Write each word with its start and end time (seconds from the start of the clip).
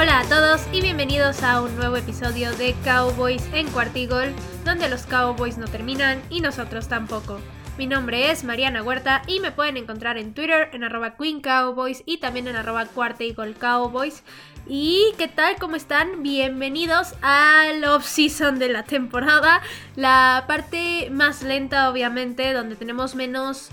Hola 0.00 0.20
a 0.20 0.24
todos 0.30 0.62
y 0.72 0.80
bienvenidos 0.80 1.42
a 1.42 1.60
un 1.60 1.76
nuevo 1.76 1.94
episodio 1.94 2.56
de 2.56 2.74
Cowboys 2.84 3.46
en 3.52 3.68
Cuartigol, 3.68 4.32
donde 4.64 4.88
los 4.88 5.02
Cowboys 5.02 5.58
no 5.58 5.68
terminan 5.68 6.22
y 6.30 6.40
nosotros 6.40 6.88
tampoco. 6.88 7.38
Mi 7.76 7.86
nombre 7.86 8.30
es 8.30 8.42
Mariana 8.42 8.82
Huerta 8.82 9.20
y 9.26 9.40
me 9.40 9.52
pueden 9.52 9.76
encontrar 9.76 10.16
en 10.16 10.32
Twitter 10.32 10.70
en 10.72 10.84
arroba 10.84 11.18
Queen 11.18 11.42
Cowboys 11.42 12.02
y 12.06 12.16
también 12.16 12.48
en 12.48 12.56
arroba 12.56 12.86
Cuartigol 12.86 13.54
Cowboys. 13.56 14.22
¿Y 14.66 15.12
qué 15.18 15.28
tal? 15.28 15.56
¿Cómo 15.60 15.76
están? 15.76 16.22
Bienvenidos 16.22 17.12
al 17.20 17.84
off-season 17.84 18.58
de 18.58 18.70
la 18.70 18.84
temporada, 18.84 19.60
la 19.96 20.44
parte 20.48 21.10
más 21.10 21.42
lenta 21.42 21.90
obviamente, 21.90 22.54
donde 22.54 22.74
tenemos 22.74 23.14
menos 23.14 23.68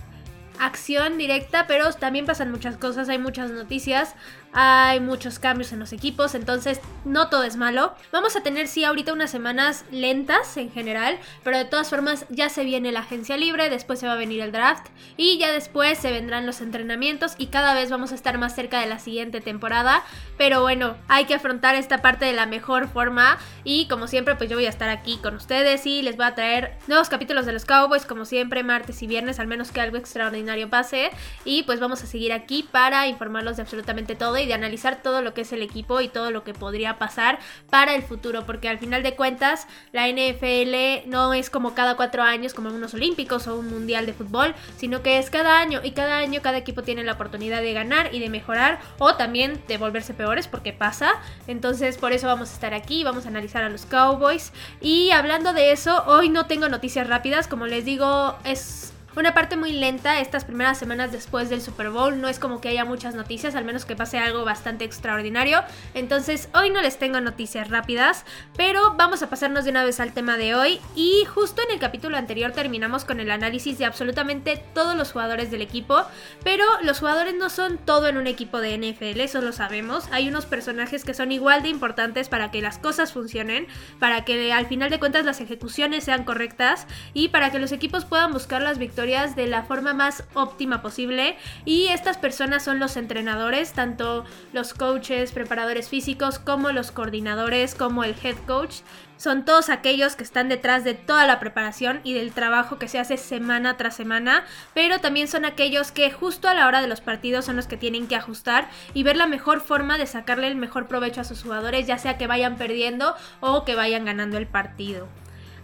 acción 0.59 1.17
directa, 1.17 1.67
pero 1.67 1.91
también 1.93 2.25
pasan 2.25 2.51
muchas 2.51 2.77
cosas, 2.77 3.09
hay 3.09 3.17
muchas 3.17 3.51
noticias, 3.51 4.15
hay 4.59 4.99
muchos 4.99 5.37
cambios 5.37 5.71
en 5.71 5.77
los 5.77 5.93
equipos, 5.93 6.33
entonces 6.33 6.81
no 7.05 7.29
todo 7.29 7.43
es 7.43 7.57
malo. 7.57 7.93
Vamos 8.11 8.35
a 8.35 8.41
tener 8.41 8.67
sí 8.67 8.83
ahorita 8.83 9.13
unas 9.13 9.29
semanas 9.29 9.85
lentas 9.91 10.57
en 10.57 10.71
general, 10.71 11.19
pero 11.43 11.59
de 11.59 11.65
todas 11.65 11.91
formas 11.91 12.25
ya 12.29 12.49
se 12.49 12.63
viene 12.63 12.91
la 12.91 13.01
agencia 13.01 13.37
libre, 13.37 13.69
después 13.69 13.99
se 13.99 14.07
va 14.07 14.13
a 14.13 14.15
venir 14.15 14.41
el 14.41 14.51
draft 14.51 14.87
y 15.15 15.37
ya 15.37 15.51
después 15.51 15.99
se 15.99 16.11
vendrán 16.11 16.47
los 16.47 16.61
entrenamientos 16.61 17.35
y 17.37 17.47
cada 17.47 17.75
vez 17.75 17.91
vamos 17.91 18.11
a 18.11 18.15
estar 18.15 18.35
más 18.39 18.55
cerca 18.55 18.79
de 18.79 18.87
la 18.87 18.97
siguiente 18.97 19.41
temporada, 19.41 20.03
pero 20.39 20.61
bueno, 20.61 20.97
hay 21.07 21.25
que 21.25 21.35
afrontar 21.35 21.75
esta 21.75 22.01
parte 22.01 22.25
de 22.25 22.33
la 22.33 22.47
mejor 22.47 22.87
forma 22.87 23.37
y 23.63 23.87
como 23.87 24.07
siempre 24.07 24.37
pues 24.37 24.49
yo 24.49 24.55
voy 24.55 24.65
a 24.65 24.69
estar 24.69 24.89
aquí 24.89 25.19
con 25.21 25.35
ustedes 25.35 25.85
y 25.85 26.01
les 26.01 26.17
voy 26.17 26.25
a 26.25 26.33
traer 26.33 26.79
nuevos 26.87 27.09
capítulos 27.09 27.45
de 27.45 27.53
los 27.53 27.65
Cowboys 27.65 28.05
como 28.07 28.25
siempre 28.25 28.63
martes 28.63 29.03
y 29.03 29.07
viernes, 29.07 29.39
al 29.39 29.45
menos 29.45 29.71
que 29.71 29.81
algo 29.81 29.97
extraordinario 29.97 30.67
pase 30.67 31.11
y 31.45 31.61
pues 31.61 31.79
vamos 31.79 32.01
a 32.01 32.07
seguir 32.07 32.33
aquí 32.33 32.63
para 32.63 33.05
informarlos 33.07 33.57
de 33.57 33.61
absolutamente 33.61 34.15
todo 34.15 34.35
de 34.47 34.53
analizar 34.53 35.01
todo 35.01 35.21
lo 35.21 35.33
que 35.33 35.41
es 35.41 35.51
el 35.53 35.61
equipo 35.61 36.01
y 36.01 36.07
todo 36.07 36.31
lo 36.31 36.43
que 36.43 36.53
podría 36.53 36.97
pasar 36.97 37.39
para 37.69 37.95
el 37.95 38.03
futuro, 38.03 38.45
porque 38.45 38.69
al 38.69 38.79
final 38.79 39.03
de 39.03 39.15
cuentas 39.15 39.67
la 39.91 40.07
NFL 40.07 41.07
no 41.09 41.33
es 41.33 41.49
como 41.49 41.73
cada 41.73 41.95
cuatro 41.95 42.23
años 42.23 42.53
como 42.53 42.69
unos 42.69 42.93
olímpicos 42.93 43.47
o 43.47 43.57
un 43.57 43.69
mundial 43.69 44.05
de 44.05 44.13
fútbol, 44.13 44.55
sino 44.77 45.01
que 45.03 45.19
es 45.19 45.29
cada 45.29 45.59
año 45.59 45.81
y 45.83 45.91
cada 45.91 46.17
año 46.17 46.41
cada 46.41 46.57
equipo 46.57 46.83
tiene 46.83 47.03
la 47.03 47.13
oportunidad 47.13 47.61
de 47.61 47.73
ganar 47.73 48.13
y 48.13 48.19
de 48.19 48.29
mejorar 48.29 48.79
o 48.99 49.15
también 49.15 49.61
de 49.67 49.77
volverse 49.77 50.13
peores 50.13 50.47
porque 50.47 50.73
pasa. 50.73 51.13
Entonces 51.47 51.97
por 51.97 52.13
eso 52.13 52.27
vamos 52.27 52.49
a 52.51 52.53
estar 52.53 52.73
aquí, 52.73 53.03
vamos 53.03 53.25
a 53.25 53.29
analizar 53.29 53.63
a 53.63 53.69
los 53.69 53.85
Cowboys 53.85 54.53
y 54.81 55.11
hablando 55.11 55.53
de 55.53 55.71
eso, 55.71 56.03
hoy 56.05 56.29
no 56.29 56.45
tengo 56.45 56.69
noticias 56.69 57.07
rápidas, 57.07 57.47
como 57.47 57.67
les 57.67 57.85
digo, 57.85 58.37
es 58.43 58.93
una 59.15 59.33
parte 59.33 59.57
muy 59.57 59.71
lenta 59.71 60.19
estas 60.19 60.45
primeras 60.45 60.77
semanas 60.77 61.11
después 61.11 61.49
del 61.49 61.61
Super 61.61 61.89
Bowl. 61.89 62.21
No 62.21 62.27
es 62.27 62.37
como 62.37 62.61
que 62.61 62.69
haya 62.69 62.85
muchas 62.85 63.15
noticias, 63.15 63.55
al 63.55 63.65
menos 63.65 63.83
que 63.83 63.95
pase 63.95 64.19
algo 64.19 64.45
bastante 64.45 64.85
extraordinario. 64.85 65.63
Entonces 65.95 66.49
hoy 66.53 66.69
no 66.69 66.81
les 66.81 66.99
tengo 66.99 67.19
noticias 67.19 67.69
rápidas, 67.69 68.25
pero 68.55 68.93
vamos 68.95 69.23
a 69.23 69.29
pasarnos 69.29 69.65
de 69.65 69.71
una 69.71 69.83
vez 69.83 69.99
al 69.99 70.13
tema 70.13 70.37
de 70.37 70.53
hoy. 70.53 70.79
Y 70.95 71.25
justo 71.25 71.63
en 71.63 71.71
el 71.71 71.79
capítulo 71.79 72.15
anterior 72.15 72.51
terminamos 72.51 73.05
con 73.05 73.19
el 73.19 73.31
análisis 73.31 73.79
de 73.79 73.85
absolutamente 73.85 74.63
todos 74.75 74.95
los 74.95 75.11
jugadores 75.11 75.49
del 75.49 75.63
equipo. 75.63 76.03
Pero 76.43 76.65
los 76.83 76.99
jugadores 76.99 77.33
no 77.33 77.49
son 77.49 77.79
todo 77.79 78.07
en 78.07 78.17
un 78.17 78.27
equipo 78.27 78.61
de 78.61 78.77
NFL, 78.77 79.19
eso 79.21 79.41
lo 79.41 79.51
sabemos. 79.51 80.07
Hay 80.11 80.29
unos 80.29 80.45
personajes 80.45 81.03
que 81.03 81.15
son 81.15 81.31
igual 81.31 81.63
de 81.63 81.69
importantes 81.69 82.29
para 82.29 82.51
que 82.51 82.61
las 82.61 82.77
cosas 82.77 83.13
funcionen, 83.13 83.65
para 83.99 84.25
que 84.25 84.53
al 84.53 84.67
final 84.67 84.91
de 84.91 84.99
cuentas 84.99 85.25
las 85.25 85.41
ejecuciones 85.41 86.03
sean 86.03 86.23
correctas 86.23 86.85
y 87.15 87.29
para 87.29 87.49
que 87.49 87.57
los 87.57 87.71
equipos 87.71 88.05
puedan 88.05 88.31
buscar 88.31 88.61
las 88.61 88.77
victorias 88.77 89.06
de 89.07 89.47
la 89.47 89.63
forma 89.63 89.93
más 89.93 90.25
óptima 90.33 90.81
posible 90.81 91.37
y 91.63 91.87
estas 91.87 92.17
personas 92.17 92.61
son 92.61 92.77
los 92.77 92.97
entrenadores, 92.97 93.71
tanto 93.71 94.25
los 94.51 94.73
coaches, 94.73 95.31
preparadores 95.31 95.87
físicos 95.87 96.39
como 96.39 96.73
los 96.73 96.91
coordinadores, 96.91 97.73
como 97.73 98.03
el 98.03 98.15
head 98.21 98.35
coach. 98.45 98.81
Son 99.15 99.45
todos 99.45 99.69
aquellos 99.69 100.17
que 100.17 100.25
están 100.25 100.49
detrás 100.49 100.83
de 100.83 100.93
toda 100.93 101.25
la 101.25 101.39
preparación 101.39 102.01
y 102.03 102.13
del 102.13 102.33
trabajo 102.33 102.77
que 102.79 102.89
se 102.89 102.99
hace 102.99 103.15
semana 103.15 103.77
tras 103.77 103.95
semana, 103.95 104.43
pero 104.73 104.99
también 104.99 105.29
son 105.29 105.45
aquellos 105.45 105.93
que 105.93 106.11
justo 106.11 106.49
a 106.49 106.53
la 106.53 106.67
hora 106.67 106.81
de 106.81 106.87
los 106.87 106.99
partidos 106.99 107.45
son 107.45 107.55
los 107.55 107.67
que 107.67 107.77
tienen 107.77 108.07
que 108.07 108.17
ajustar 108.17 108.67
y 108.93 109.03
ver 109.03 109.15
la 109.15 109.25
mejor 109.25 109.61
forma 109.61 109.97
de 109.97 110.05
sacarle 110.05 110.47
el 110.47 110.57
mejor 110.57 110.87
provecho 110.87 111.21
a 111.21 111.23
sus 111.23 111.43
jugadores, 111.43 111.87
ya 111.87 111.97
sea 111.97 112.17
que 112.17 112.27
vayan 112.27 112.57
perdiendo 112.57 113.15
o 113.39 113.63
que 113.63 113.75
vayan 113.75 114.03
ganando 114.03 114.37
el 114.37 114.47
partido. 114.47 115.07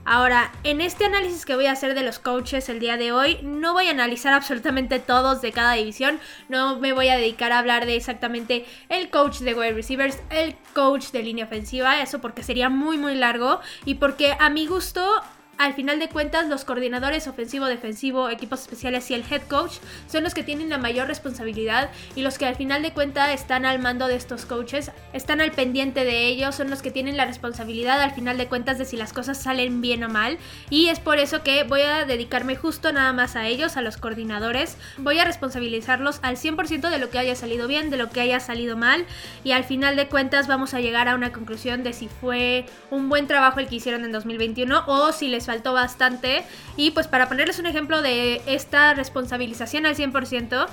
Ahora, 0.05 0.51
en 0.65 0.81
este 0.81 1.05
análisis 1.05 1.45
que 1.45 1.55
voy 1.55 1.67
a 1.67 1.71
hacer 1.71 1.95
de 1.95 2.03
los 2.03 2.19
coaches 2.19 2.67
el 2.67 2.79
día 2.79 2.97
de 2.97 3.13
hoy, 3.13 3.39
no 3.41 3.71
voy 3.71 3.87
a 3.87 3.91
analizar 3.91 4.33
absolutamente 4.33 4.99
todos 4.99 5.41
de 5.41 5.53
cada 5.53 5.73
división, 5.73 6.19
no 6.49 6.77
me 6.77 6.91
voy 6.91 7.07
a 7.07 7.15
dedicar 7.15 7.51
a 7.53 7.59
hablar 7.59 7.85
de 7.85 7.95
exactamente 7.95 8.65
el 8.89 9.09
coach 9.09 9.39
de 9.39 9.53
wide 9.53 9.73
receivers, 9.73 10.21
el 10.29 10.55
coach 10.73 11.11
de 11.11 11.23
línea 11.23 11.45
ofensiva, 11.45 12.01
eso 12.01 12.19
porque 12.19 12.43
sería 12.43 12.69
muy 12.69 12.97
muy 12.97 13.15
largo 13.15 13.61
y 13.85 13.95
porque 13.95 14.35
a 14.39 14.49
mi 14.49 14.67
gusto 14.67 15.23
al 15.57 15.73
final 15.73 15.99
de 15.99 16.09
cuentas, 16.09 16.47
los 16.47 16.65
coordinadores 16.65 17.27
ofensivo, 17.27 17.67
defensivo, 17.67 18.29
equipos 18.29 18.61
especiales 18.61 19.09
y 19.11 19.13
el 19.13 19.23
head 19.29 19.43
coach 19.43 19.73
son 20.07 20.23
los 20.23 20.33
que 20.33 20.43
tienen 20.43 20.69
la 20.69 20.77
mayor 20.77 21.07
responsabilidad 21.07 21.91
y 22.15 22.21
los 22.21 22.37
que 22.37 22.45
al 22.45 22.55
final 22.55 22.81
de 22.81 22.91
cuentas 22.91 23.29
están 23.29 23.65
al 23.65 23.79
mando 23.79 24.07
de 24.07 24.15
estos 24.15 24.45
coaches, 24.45 24.91
están 25.13 25.41
al 25.41 25.51
pendiente 25.51 26.05
de 26.05 26.27
ellos, 26.27 26.55
son 26.55 26.69
los 26.69 26.81
que 26.81 26.91
tienen 26.91 27.17
la 27.17 27.25
responsabilidad 27.25 28.01
al 28.01 28.11
final 28.11 28.37
de 28.37 28.47
cuentas 28.47 28.77
de 28.77 28.85
si 28.85 28.97
las 28.97 29.13
cosas 29.13 29.41
salen 29.41 29.79
bien 29.79 30.03
o 30.03 30.09
mal. 30.09 30.37
Y 30.69 30.87
es 30.87 30.99
por 30.99 31.19
eso 31.19 31.43
que 31.43 31.63
voy 31.63 31.81
a 31.81 32.05
dedicarme 32.05 32.55
justo 32.55 32.91
nada 32.91 33.13
más 33.13 33.35
a 33.35 33.47
ellos, 33.47 33.77
a 33.77 33.81
los 33.81 33.97
coordinadores. 33.97 34.77
Voy 34.97 35.19
a 35.19 35.25
responsabilizarlos 35.25 36.19
al 36.23 36.37
100% 36.37 36.89
de 36.89 36.97
lo 36.97 37.09
que 37.09 37.19
haya 37.19 37.35
salido 37.35 37.67
bien, 37.67 37.89
de 37.89 37.97
lo 37.97 38.09
que 38.09 38.21
haya 38.21 38.39
salido 38.39 38.75
mal. 38.75 39.05
Y 39.43 39.51
al 39.51 39.63
final 39.63 39.95
de 39.95 40.07
cuentas 40.07 40.47
vamos 40.47 40.73
a 40.73 40.81
llegar 40.81 41.07
a 41.07 41.15
una 41.15 41.31
conclusión 41.31 41.83
de 41.83 41.93
si 41.93 42.07
fue 42.07 42.65
un 42.89 43.07
buen 43.07 43.27
trabajo 43.27 43.59
el 43.59 43.67
que 43.67 43.75
hicieron 43.75 44.03
en 44.03 44.11
2021 44.11 44.83
o 44.87 45.11
si 45.11 45.27
les 45.27 45.42
faltó 45.45 45.73
bastante. 45.73 46.43
Y 46.75 46.91
pues 46.91 47.07
para 47.07 47.27
ponerles 47.27 47.59
un 47.59 47.65
ejemplo 47.65 48.01
de 48.01 48.41
esta 48.45 48.93
responsabilización 48.93 49.85
al 49.85 49.95
100%, 49.95 50.67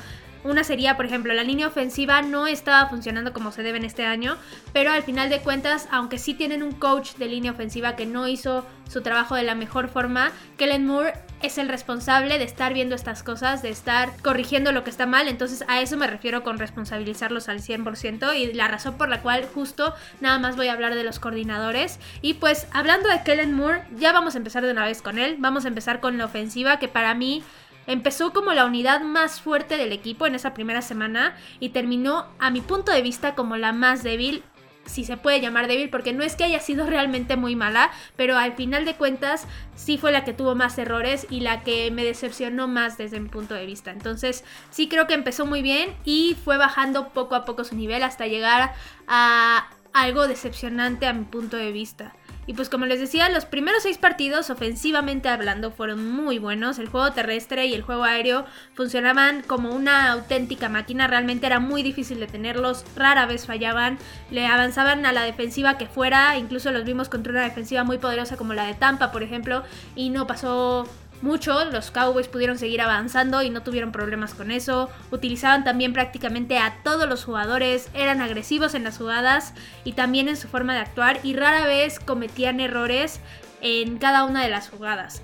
una 0.45 0.65
sería, 0.65 0.97
por 0.97 1.07
ejemplo, 1.07 1.35
la 1.35 1.45
línea 1.45 1.67
ofensiva 1.67 2.23
no 2.23 2.47
estaba 2.47 2.89
funcionando 2.89 3.33
como 3.33 3.53
se 3.53 3.63
debe 3.63 3.79
en 3.79 3.85
este 3.85 4.05
año, 4.07 4.37
pero 4.73 4.91
al 4.91 5.03
final 5.03 5.31
de 5.31 5.41
cuentas, 5.41 5.89
aunque 5.91 6.19
sí 6.19 6.35
tienen 6.35 6.63
un 6.63 6.73
coach 6.73 7.15
de 7.15 7.27
línea 7.27 7.53
ofensiva 7.53 7.97
que 7.97 8.07
no 8.07 8.27
hizo 8.29 8.67
su 8.89 9.03
trabajo 9.03 9.35
de 9.37 9.43
la 9.43 9.55
mejor 9.55 9.89
forma, 9.89 10.33
Kellen 10.57 10.87
Moore 10.87 11.15
es 11.43 11.59
el 11.59 11.69
responsable 11.69 12.39
de 12.39 12.45
estar 12.45 12.75
viendo 12.75 12.95
estas 12.95 13.23
cosas, 13.23 13.63
de 13.63 13.71
estar 13.71 14.11
corrigiendo 14.23 14.73
lo 14.73 14.85
que 14.85 14.91
está 14.91 15.07
mal, 15.07 15.29
entonces 15.29 15.65
a 15.69 15.81
eso 15.81 15.97
me 15.97 16.07
refiero 16.07 16.43
con 16.43 16.59
responsabilizarlos 16.59 17.49
al 17.49 17.61
100% 17.61 18.37
y 18.37 18.53
la 18.53 18.69
razón 18.69 18.99
por 18.99 19.09
la 19.09 19.23
cual 19.23 19.47
justo 19.55 19.95
nada 20.21 20.39
más 20.39 20.57
voy 20.57 20.69
a 20.69 20.73
hablar 20.73 20.95
de 20.95 21.05
los 21.05 21.19
coordinadores. 21.19 21.99
Y 22.21 22.35
pues 22.35 22.67
hablando 22.73 23.09
de 23.09 23.23
Kellen 23.23 23.55
Moore, 23.55 23.85
ya 23.97 24.13
vamos 24.13 24.35
a 24.35 24.39
empezar 24.39 24.65
de 24.65 24.73
una 24.73 24.85
vez 24.85 25.03
con 25.03 25.19
él, 25.19 25.37
vamos 25.39 25.65
a 25.65 25.69
empezar 25.69 26.01
con 26.01 26.19
la 26.19 26.25
ofensiva 26.25 26.79
que 26.79 26.89
para 26.89 27.15
mí 27.15 27.43
Empezó 27.91 28.33
como 28.33 28.53
la 28.53 28.67
unidad 28.67 29.01
más 29.01 29.41
fuerte 29.41 29.77
del 29.77 29.91
equipo 29.91 30.25
en 30.25 30.37
esa 30.37 30.55
primera 30.55 30.81
semana 30.81 31.35
y 31.59 31.71
terminó, 31.71 32.29
a 32.39 32.51
mi 32.51 32.61
punto 32.61 32.93
de 32.93 33.03
vista, 33.03 33.35
como 33.35 33.57
la 33.57 33.73
más 33.73 34.05
débil 34.05 34.45
si 34.87 35.05
se 35.05 35.17
puede 35.17 35.41
llamar 35.41 35.67
débil, 35.67 35.91
porque 35.91 36.13
no 36.13 36.23
es 36.23 36.37
que 36.37 36.45
haya 36.45 36.61
sido 36.61 36.87
realmente 36.87 37.37
muy 37.37 37.57
mala, 37.57 37.91
pero 38.17 38.37
al 38.37 38.53
final 38.53 38.85
de 38.85 38.95
cuentas 38.95 39.47
sí 39.75 39.99
fue 39.99 40.13
la 40.13 40.25
que 40.25 40.33
tuvo 40.33 40.55
más 40.55 40.79
errores 40.79 41.27
y 41.31 41.41
la 41.41 41.63
que 41.63 41.91
me 41.91 42.05
decepcionó 42.05 42.69
más 42.69 42.97
desde 42.97 43.19
mi 43.19 43.29
punto 43.29 43.55
de 43.55 43.67
vista. 43.67 43.91
Entonces 43.91 44.45
sí 44.71 44.89
creo 44.89 45.09
que 45.09 45.15
empezó 45.15 45.45
muy 45.45 45.61
bien 45.61 45.97
y 46.05 46.37
fue 46.45 46.59
bajando 46.59 47.09
poco 47.09 47.35
a 47.35 47.45
poco 47.45 47.65
su 47.65 47.75
nivel 47.75 48.05
hasta 48.05 48.29
llegar 48.29 48.73
a 49.09 49.69
algo 49.93 50.29
decepcionante 50.29 51.07
a 51.07 51.13
mi 51.13 51.25
punto 51.25 51.57
de 51.57 51.73
vista. 51.73 52.15
Y 52.51 52.53
pues 52.53 52.69
como 52.69 52.85
les 52.85 52.99
decía, 52.99 53.29
los 53.29 53.45
primeros 53.45 53.85
seis 53.85 53.97
partidos, 53.97 54.51
ofensivamente 54.51 55.29
hablando, 55.29 55.71
fueron 55.71 56.11
muy 56.11 56.41
buenos. 56.41 56.81
El 56.81 56.89
juego 56.89 57.13
terrestre 57.13 57.67
y 57.67 57.75
el 57.75 57.83
juego 57.83 58.03
aéreo 58.03 58.45
funcionaban 58.75 59.43
como 59.43 59.71
una 59.71 60.11
auténtica 60.11 60.69
máquina. 60.69 61.07
Realmente 61.07 61.47
era 61.47 61.61
muy 61.61 61.85
difícil 61.85 62.19
de 62.19 62.27
tenerlos. 62.27 62.85
Rara 62.97 63.27
vez 63.27 63.47
fallaban. 63.47 63.99
Le 64.33 64.49
avanzaban 64.49 65.07
a 65.07 65.13
la 65.13 65.23
defensiva 65.23 65.79
que 65.79 65.87
fuera. 65.87 66.37
Incluso 66.39 66.73
los 66.73 66.85
vimos 66.85 67.09
contra 67.09 67.31
una 67.33 67.45
defensiva 67.45 67.85
muy 67.85 67.99
poderosa 67.99 68.37
como 68.37 68.53
la 68.53 68.67
de 68.67 68.75
Tampa, 68.75 69.13
por 69.13 69.23
ejemplo. 69.23 69.63
Y 69.95 70.11
no 70.11 70.27
pasó 70.27 70.89
mucho. 71.23 71.65
Los 71.67 71.91
Cowboys 71.91 72.29
pudieron 72.29 72.59
seguir 72.59 72.81
avanzando 72.81 73.43
y 73.43 73.51
no 73.51 73.63
tuvieron 73.63 73.93
problemas 73.93 74.35
con 74.35 74.51
eso. 74.51 74.91
Utilizaban 75.11 75.65
también 75.65 75.93
prácticamente 75.93 76.59
a 76.59 76.83
todos 76.83 77.09
los 77.09 77.25
jugadores, 77.25 77.89
eran 77.95 78.21
agresivos 78.21 78.75
en 78.75 78.85
las 78.85 78.99
jugadas 78.99 79.55
y 79.85 79.93
también 79.93 80.29
en 80.29 80.37
su 80.37 80.49
forma 80.49 80.75
de 80.75 80.81
actuar 80.81 81.21
y 81.23 81.35
rara 81.35 81.67
vez 81.67 82.01
cometían 82.01 82.61
errores 82.61 83.21
en 83.61 83.99
cada 83.99 84.25
una 84.25 84.43
de 84.43 84.51
las 84.51 84.69
jugadas. 84.69 85.23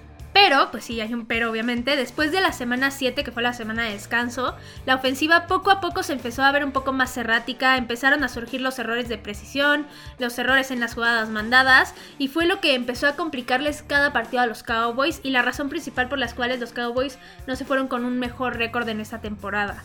Pero, 0.48 0.70
pues 0.70 0.84
sí, 0.84 1.00
hay 1.00 1.12
un 1.12 1.26
pero 1.26 1.50
obviamente, 1.50 1.96
después 1.96 2.30
de 2.30 2.40
la 2.40 2.52
semana 2.52 2.92
7, 2.92 3.24
que 3.24 3.32
fue 3.32 3.42
la 3.42 3.52
semana 3.52 3.82
de 3.82 3.94
descanso, 3.94 4.54
la 4.84 4.94
ofensiva 4.94 5.48
poco 5.48 5.72
a 5.72 5.80
poco 5.80 6.04
se 6.04 6.12
empezó 6.12 6.44
a 6.44 6.52
ver 6.52 6.64
un 6.64 6.70
poco 6.70 6.92
más 6.92 7.16
errática, 7.16 7.76
empezaron 7.76 8.22
a 8.22 8.28
surgir 8.28 8.60
los 8.60 8.78
errores 8.78 9.08
de 9.08 9.18
precisión, 9.18 9.88
los 10.20 10.38
errores 10.38 10.70
en 10.70 10.78
las 10.78 10.94
jugadas 10.94 11.30
mandadas, 11.30 11.94
y 12.18 12.28
fue 12.28 12.46
lo 12.46 12.60
que 12.60 12.76
empezó 12.76 13.08
a 13.08 13.16
complicarles 13.16 13.82
cada 13.82 14.12
partido 14.12 14.40
a 14.40 14.46
los 14.46 14.62
Cowboys 14.62 15.18
y 15.24 15.30
la 15.30 15.42
razón 15.42 15.68
principal 15.68 16.08
por 16.08 16.20
las 16.20 16.32
cuales 16.32 16.60
los 16.60 16.72
Cowboys 16.72 17.18
no 17.48 17.56
se 17.56 17.64
fueron 17.64 17.88
con 17.88 18.04
un 18.04 18.20
mejor 18.20 18.56
récord 18.56 18.88
en 18.88 19.00
esta 19.00 19.20
temporada. 19.20 19.82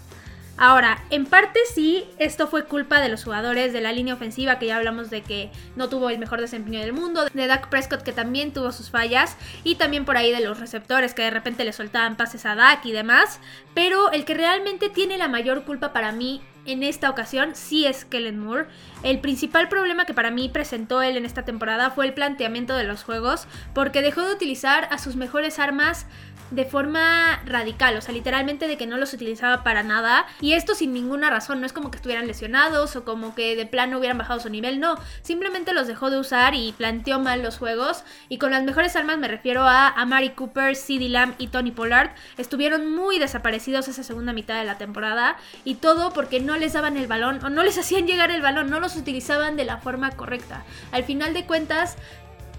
Ahora, 0.57 1.03
en 1.09 1.25
parte 1.25 1.59
sí, 1.73 2.05
esto 2.19 2.47
fue 2.47 2.65
culpa 2.65 2.99
de 2.99 3.09
los 3.09 3.23
jugadores 3.23 3.73
de 3.73 3.81
la 3.81 3.91
línea 3.91 4.13
ofensiva, 4.13 4.59
que 4.59 4.67
ya 4.67 4.77
hablamos 4.77 5.09
de 5.09 5.21
que 5.21 5.49
no 5.75 5.89
tuvo 5.89 6.09
el 6.09 6.19
mejor 6.19 6.39
desempeño 6.39 6.79
del 6.81 6.93
mundo, 6.93 7.25
de 7.33 7.47
Dak 7.47 7.69
Prescott 7.69 8.03
que 8.03 8.11
también 8.11 8.53
tuvo 8.53 8.71
sus 8.71 8.91
fallas, 8.91 9.37
y 9.63 9.75
también 9.75 10.05
por 10.05 10.17
ahí 10.17 10.31
de 10.31 10.41
los 10.41 10.59
receptores 10.59 11.13
que 11.13 11.23
de 11.23 11.31
repente 11.31 11.65
le 11.65 11.73
soltaban 11.73 12.15
pases 12.15 12.45
a 12.45 12.55
Dak 12.55 12.85
y 12.85 12.91
demás, 12.91 13.39
pero 13.73 14.11
el 14.11 14.23
que 14.23 14.35
realmente 14.35 14.89
tiene 14.89 15.17
la 15.17 15.27
mayor 15.27 15.63
culpa 15.63 15.93
para 15.93 16.11
mí 16.11 16.41
en 16.65 16.83
esta 16.83 17.09
ocasión 17.09 17.55
sí 17.55 17.85
es 17.85 18.05
Kellen 18.05 18.39
Moore. 18.39 18.67
El 19.03 19.19
principal 19.19 19.67
problema 19.67 20.05
que 20.05 20.13
para 20.13 20.31
mí 20.31 20.49
presentó 20.49 21.01
él 21.01 21.17
en 21.17 21.25
esta 21.25 21.43
temporada 21.43 21.89
fue 21.91 22.05
el 22.05 22.13
planteamiento 22.13 22.75
de 22.75 22.83
los 22.83 23.03
juegos, 23.03 23.47
porque 23.73 24.01
dejó 24.01 24.21
de 24.21 24.33
utilizar 24.33 24.87
a 24.91 24.97
sus 24.97 25.15
mejores 25.15 25.59
armas 25.59 26.05
de 26.51 26.65
forma 26.65 27.41
radical, 27.45 27.95
o 27.95 28.01
sea, 28.01 28.13
literalmente 28.13 28.67
de 28.67 28.77
que 28.77 28.85
no 28.85 28.97
los 28.97 29.13
utilizaba 29.13 29.63
para 29.63 29.83
nada. 29.83 30.25
Y 30.41 30.53
esto 30.53 30.75
sin 30.75 30.93
ninguna 30.93 31.29
razón, 31.29 31.61
no 31.61 31.65
es 31.65 31.73
como 31.73 31.89
que 31.89 31.95
estuvieran 31.95 32.27
lesionados 32.27 32.95
o 32.95 33.05
como 33.05 33.33
que 33.33 33.55
de 33.55 33.65
plano 33.65 33.97
hubieran 33.97 34.17
bajado 34.17 34.41
su 34.41 34.49
nivel, 34.49 34.79
no, 34.79 34.97
simplemente 35.21 35.73
los 35.73 35.87
dejó 35.87 36.11
de 36.11 36.19
usar 36.19 36.53
y 36.53 36.73
planteó 36.73 37.19
mal 37.19 37.41
los 37.41 37.57
juegos. 37.57 38.03
Y 38.29 38.37
con 38.37 38.51
las 38.51 38.63
mejores 38.63 38.95
armas 38.95 39.17
me 39.17 39.29
refiero 39.29 39.63
a 39.63 39.87
Amari 39.87 40.31
Cooper, 40.31 40.75
CeeDee 40.75 41.09
Lamb 41.09 41.35
y 41.37 41.47
Tony 41.47 41.71
Pollard. 41.71 42.11
Estuvieron 42.37 42.93
muy 42.93 43.17
desaparecidos 43.17 43.87
esa 43.87 44.03
segunda 44.03 44.33
mitad 44.33 44.59
de 44.59 44.65
la 44.65 44.77
temporada 44.77 45.37
y 45.63 45.75
todo 45.75 46.11
porque 46.11 46.41
no 46.41 46.50
les 46.57 46.73
daban 46.73 46.97
el 46.97 47.07
balón 47.07 47.43
o 47.43 47.49
no 47.49 47.63
les 47.63 47.77
hacían 47.77 48.07
llegar 48.07 48.31
el 48.31 48.41
balón, 48.41 48.69
no 48.69 48.79
los 48.79 48.95
utilizaban 48.95 49.55
de 49.55 49.65
la 49.65 49.77
forma 49.77 50.11
correcta. 50.11 50.63
Al 50.91 51.03
final 51.03 51.33
de 51.33 51.45
cuentas, 51.45 51.97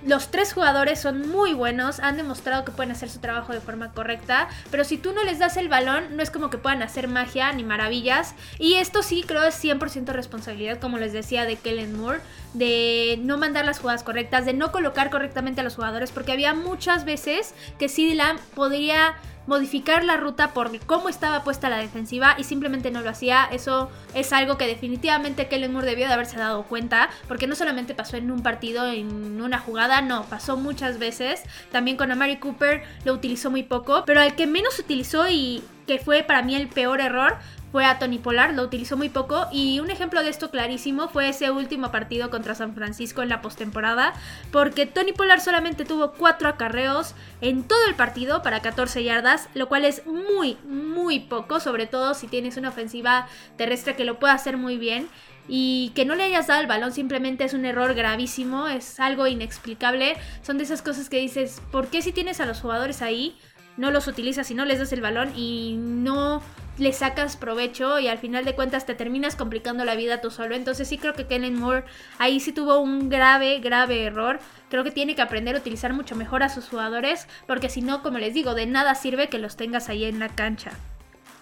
los 0.04 0.32
tres 0.32 0.52
jugadores 0.52 1.00
son 1.00 1.28
muy 1.28 1.54
buenos, 1.54 2.00
han 2.00 2.16
demostrado 2.16 2.64
que 2.64 2.72
pueden 2.72 2.90
hacer 2.90 3.08
su 3.08 3.20
trabajo 3.20 3.52
de 3.52 3.60
forma 3.60 3.92
correcta, 3.92 4.48
pero 4.70 4.82
si 4.82 4.98
tú 4.98 5.12
no 5.12 5.22
les 5.22 5.38
das 5.38 5.56
el 5.56 5.68
balón, 5.68 6.16
no 6.16 6.22
es 6.24 6.30
como 6.30 6.50
que 6.50 6.58
puedan 6.58 6.82
hacer 6.82 7.06
magia 7.06 7.52
ni 7.52 7.62
maravillas. 7.62 8.34
Y 8.58 8.74
esto 8.74 9.02
sí 9.02 9.22
creo 9.24 9.44
es 9.44 9.62
100% 9.62 10.06
responsabilidad, 10.06 10.80
como 10.80 10.98
les 10.98 11.12
decía, 11.12 11.44
de 11.44 11.54
Kellen 11.54 11.96
Moore, 11.96 12.18
de 12.52 13.20
no 13.22 13.38
mandar 13.38 13.64
las 13.64 13.78
jugadas 13.78 14.02
correctas, 14.02 14.44
de 14.44 14.54
no 14.54 14.72
colocar 14.72 15.08
correctamente 15.10 15.60
a 15.60 15.64
los 15.64 15.76
jugadores, 15.76 16.10
porque 16.10 16.32
había 16.32 16.52
muchas 16.52 17.04
veces 17.04 17.54
que 17.78 17.88
CD 17.88 18.16
Lamb 18.16 18.40
podría 18.54 19.14
modificar 19.46 20.04
la 20.04 20.16
ruta 20.16 20.52
por 20.52 20.78
cómo 20.86 21.08
estaba 21.08 21.44
puesta 21.44 21.68
la 21.68 21.78
defensiva 21.78 22.34
y 22.38 22.44
simplemente 22.44 22.90
no 22.90 23.00
lo 23.00 23.10
hacía. 23.10 23.44
Eso 23.50 23.90
es 24.14 24.32
algo 24.32 24.56
que 24.56 24.66
definitivamente 24.66 25.48
Kellen 25.48 25.72
Moore 25.72 25.86
debió 25.86 26.06
de 26.06 26.14
haberse 26.14 26.38
dado 26.38 26.62
cuenta, 26.64 27.10
porque 27.28 27.46
no 27.46 27.54
solamente 27.54 27.94
pasó 27.94 28.16
en 28.16 28.30
un 28.30 28.42
partido, 28.42 28.86
en 28.90 29.40
una 29.40 29.58
jugada, 29.58 30.00
no, 30.02 30.24
pasó 30.24 30.56
muchas 30.56 30.98
veces. 30.98 31.42
También 31.70 31.96
con 31.96 32.10
Amari 32.12 32.36
Cooper 32.36 32.82
lo 33.04 33.12
utilizó 33.14 33.50
muy 33.50 33.62
poco, 33.62 34.04
pero 34.06 34.20
al 34.20 34.34
que 34.34 34.46
menos 34.46 34.78
utilizó 34.78 35.28
y 35.28 35.62
que 35.86 35.98
fue 35.98 36.22
para 36.22 36.42
mí 36.42 36.54
el 36.54 36.68
peor 36.68 37.00
error 37.00 37.38
fue 37.72 37.86
a 37.86 37.98
Tony 37.98 38.18
Pollard, 38.18 38.54
lo 38.54 38.62
utilizó 38.62 38.96
muy 38.98 39.08
poco 39.08 39.46
y 39.50 39.80
un 39.80 39.90
ejemplo 39.90 40.22
de 40.22 40.28
esto 40.28 40.50
clarísimo 40.50 41.08
fue 41.08 41.30
ese 41.30 41.50
último 41.50 41.90
partido 41.90 42.30
contra 42.30 42.54
San 42.54 42.74
Francisco 42.74 43.22
en 43.22 43.30
la 43.30 43.40
postemporada, 43.40 44.12
porque 44.52 44.84
Tony 44.84 45.12
Pollard 45.12 45.40
solamente 45.40 45.86
tuvo 45.86 46.12
4 46.12 46.50
acarreos 46.50 47.14
en 47.40 47.64
todo 47.64 47.84
el 47.88 47.94
partido 47.94 48.42
para 48.42 48.60
14 48.60 49.02
yardas, 49.02 49.48
lo 49.54 49.68
cual 49.68 49.86
es 49.86 50.06
muy, 50.06 50.58
muy 50.64 51.20
poco, 51.20 51.58
sobre 51.58 51.86
todo 51.86 52.12
si 52.12 52.28
tienes 52.28 52.58
una 52.58 52.68
ofensiva 52.68 53.26
terrestre 53.56 53.96
que 53.96 54.04
lo 54.04 54.18
pueda 54.18 54.34
hacer 54.34 54.58
muy 54.58 54.76
bien. 54.76 55.08
Y 55.48 55.90
que 55.96 56.04
no 56.04 56.14
le 56.14 56.22
hayas 56.22 56.46
dado 56.46 56.60
el 56.60 56.68
balón 56.68 56.92
simplemente 56.92 57.42
es 57.42 57.52
un 57.52 57.64
error 57.64 57.94
gravísimo, 57.94 58.68
es 58.68 59.00
algo 59.00 59.26
inexplicable. 59.26 60.16
Son 60.42 60.56
de 60.56 60.62
esas 60.62 60.82
cosas 60.82 61.08
que 61.08 61.18
dices, 61.18 61.60
¿por 61.72 61.88
qué 61.88 62.00
si 62.00 62.12
tienes 62.12 62.38
a 62.38 62.46
los 62.46 62.60
jugadores 62.60 63.02
ahí, 63.02 63.36
no 63.76 63.90
los 63.90 64.06
utilizas 64.06 64.50
y 64.50 64.54
no 64.54 64.64
les 64.64 64.78
das 64.78 64.92
el 64.92 65.00
balón 65.00 65.32
y 65.36 65.76
no 65.78 66.42
le 66.78 66.92
sacas 66.92 67.36
provecho 67.36 67.98
y 67.98 68.08
al 68.08 68.18
final 68.18 68.44
de 68.44 68.54
cuentas 68.54 68.86
te 68.86 68.94
terminas 68.94 69.36
complicando 69.36 69.84
la 69.84 69.94
vida 69.94 70.20
tú 70.20 70.30
solo. 70.30 70.54
Entonces 70.54 70.88
sí 70.88 70.98
creo 70.98 71.14
que 71.14 71.26
Kellen 71.26 71.58
Moore 71.58 71.84
ahí 72.18 72.40
sí 72.40 72.52
tuvo 72.52 72.78
un 72.78 73.08
grave, 73.08 73.60
grave 73.60 74.04
error. 74.04 74.40
Creo 74.70 74.84
que 74.84 74.90
tiene 74.90 75.14
que 75.14 75.22
aprender 75.22 75.54
a 75.54 75.58
utilizar 75.58 75.92
mucho 75.92 76.16
mejor 76.16 76.42
a 76.42 76.48
sus 76.48 76.68
jugadores 76.68 77.26
porque 77.46 77.68
si 77.68 77.82
no, 77.82 78.02
como 78.02 78.18
les 78.18 78.34
digo, 78.34 78.54
de 78.54 78.66
nada 78.66 78.94
sirve 78.94 79.28
que 79.28 79.38
los 79.38 79.56
tengas 79.56 79.88
ahí 79.88 80.04
en 80.04 80.18
la 80.18 80.28
cancha. 80.28 80.72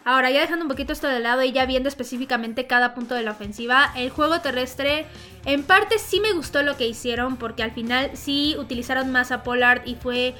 Ahora, 0.02 0.30
ya 0.30 0.40
dejando 0.40 0.64
un 0.64 0.70
poquito 0.70 0.94
esto 0.94 1.08
de 1.08 1.20
lado 1.20 1.42
y 1.42 1.52
ya 1.52 1.66
viendo 1.66 1.88
específicamente 1.88 2.66
cada 2.66 2.94
punto 2.94 3.14
de 3.14 3.22
la 3.22 3.32
ofensiva, 3.32 3.92
el 3.96 4.08
juego 4.08 4.40
terrestre 4.40 5.04
en 5.44 5.62
parte 5.62 5.98
sí 5.98 6.20
me 6.20 6.32
gustó 6.32 6.62
lo 6.62 6.78
que 6.78 6.86
hicieron 6.86 7.36
porque 7.36 7.62
al 7.62 7.70
final 7.70 8.10
sí 8.14 8.56
utilizaron 8.58 9.12
más 9.12 9.30
a 9.30 9.42
Pollard 9.42 9.82
y 9.84 9.96
fue 9.96 10.34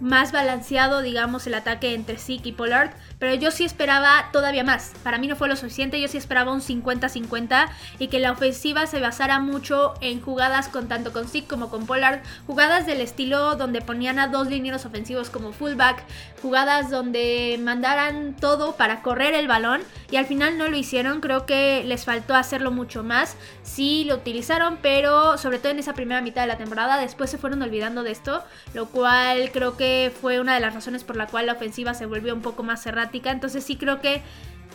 más 0.00 0.32
balanceado, 0.32 1.02
digamos, 1.02 1.46
el 1.46 1.54
ataque 1.54 1.94
entre 1.94 2.18
Zeke 2.18 2.50
y 2.50 2.52
Pollard, 2.52 2.90
pero 3.18 3.34
yo 3.34 3.50
sí 3.50 3.64
esperaba 3.64 4.28
todavía 4.32 4.64
más. 4.64 4.92
Para 5.02 5.18
mí 5.18 5.26
no 5.26 5.36
fue 5.36 5.48
lo 5.48 5.56
suficiente, 5.56 6.00
yo 6.00 6.08
sí 6.08 6.16
esperaba 6.18 6.52
un 6.52 6.60
50-50 6.60 7.68
y 7.98 8.08
que 8.08 8.20
la 8.20 8.32
ofensiva 8.32 8.86
se 8.86 9.00
basara 9.00 9.40
mucho 9.40 9.94
en 10.00 10.20
jugadas 10.20 10.68
con 10.68 10.88
tanto 10.88 11.12
con 11.12 11.28
Zeke 11.28 11.48
como 11.48 11.68
con 11.68 11.86
Pollard, 11.86 12.20
jugadas 12.46 12.86
del 12.86 13.00
estilo 13.00 13.56
donde 13.56 13.80
ponían 13.80 14.18
a 14.18 14.28
dos 14.28 14.48
linieros 14.48 14.84
ofensivos 14.84 15.30
como 15.30 15.52
fullback, 15.52 16.04
jugadas 16.42 16.90
donde 16.90 17.58
mandaran 17.60 18.36
todo 18.36 18.76
para 18.76 19.02
correr 19.02 19.34
el 19.34 19.48
balón 19.48 19.82
y 20.10 20.16
al 20.16 20.26
final 20.26 20.58
no 20.58 20.68
lo 20.68 20.76
hicieron, 20.76 21.20
creo 21.20 21.46
que 21.46 21.82
les 21.84 22.04
faltó 22.04 22.34
hacerlo 22.34 22.70
mucho 22.70 23.02
más. 23.02 23.36
Sí 23.62 24.04
lo 24.04 24.16
utilizaron, 24.16 24.78
pero 24.80 25.38
sobre 25.38 25.58
todo 25.58 25.72
en 25.72 25.78
esa 25.78 25.94
primera 25.94 26.20
mitad 26.20 26.42
de 26.42 26.48
la 26.48 26.56
temporada, 26.56 26.98
después 26.98 27.30
se 27.30 27.38
fueron 27.38 27.62
olvidando 27.62 28.02
de 28.02 28.12
esto, 28.12 28.44
lo 28.74 28.86
cual 28.86 29.50
creo 29.52 29.76
que 29.76 29.87
fue 30.20 30.40
una 30.40 30.54
de 30.54 30.60
las 30.60 30.74
razones 30.74 31.04
por 31.04 31.16
la 31.16 31.26
cual 31.26 31.46
la 31.46 31.52
ofensiva 31.52 31.94
se 31.94 32.06
volvió 32.06 32.34
un 32.34 32.42
poco 32.42 32.62
más 32.62 32.86
errática. 32.86 33.30
Entonces 33.30 33.64
sí 33.64 33.76
creo 33.76 34.00
que 34.00 34.22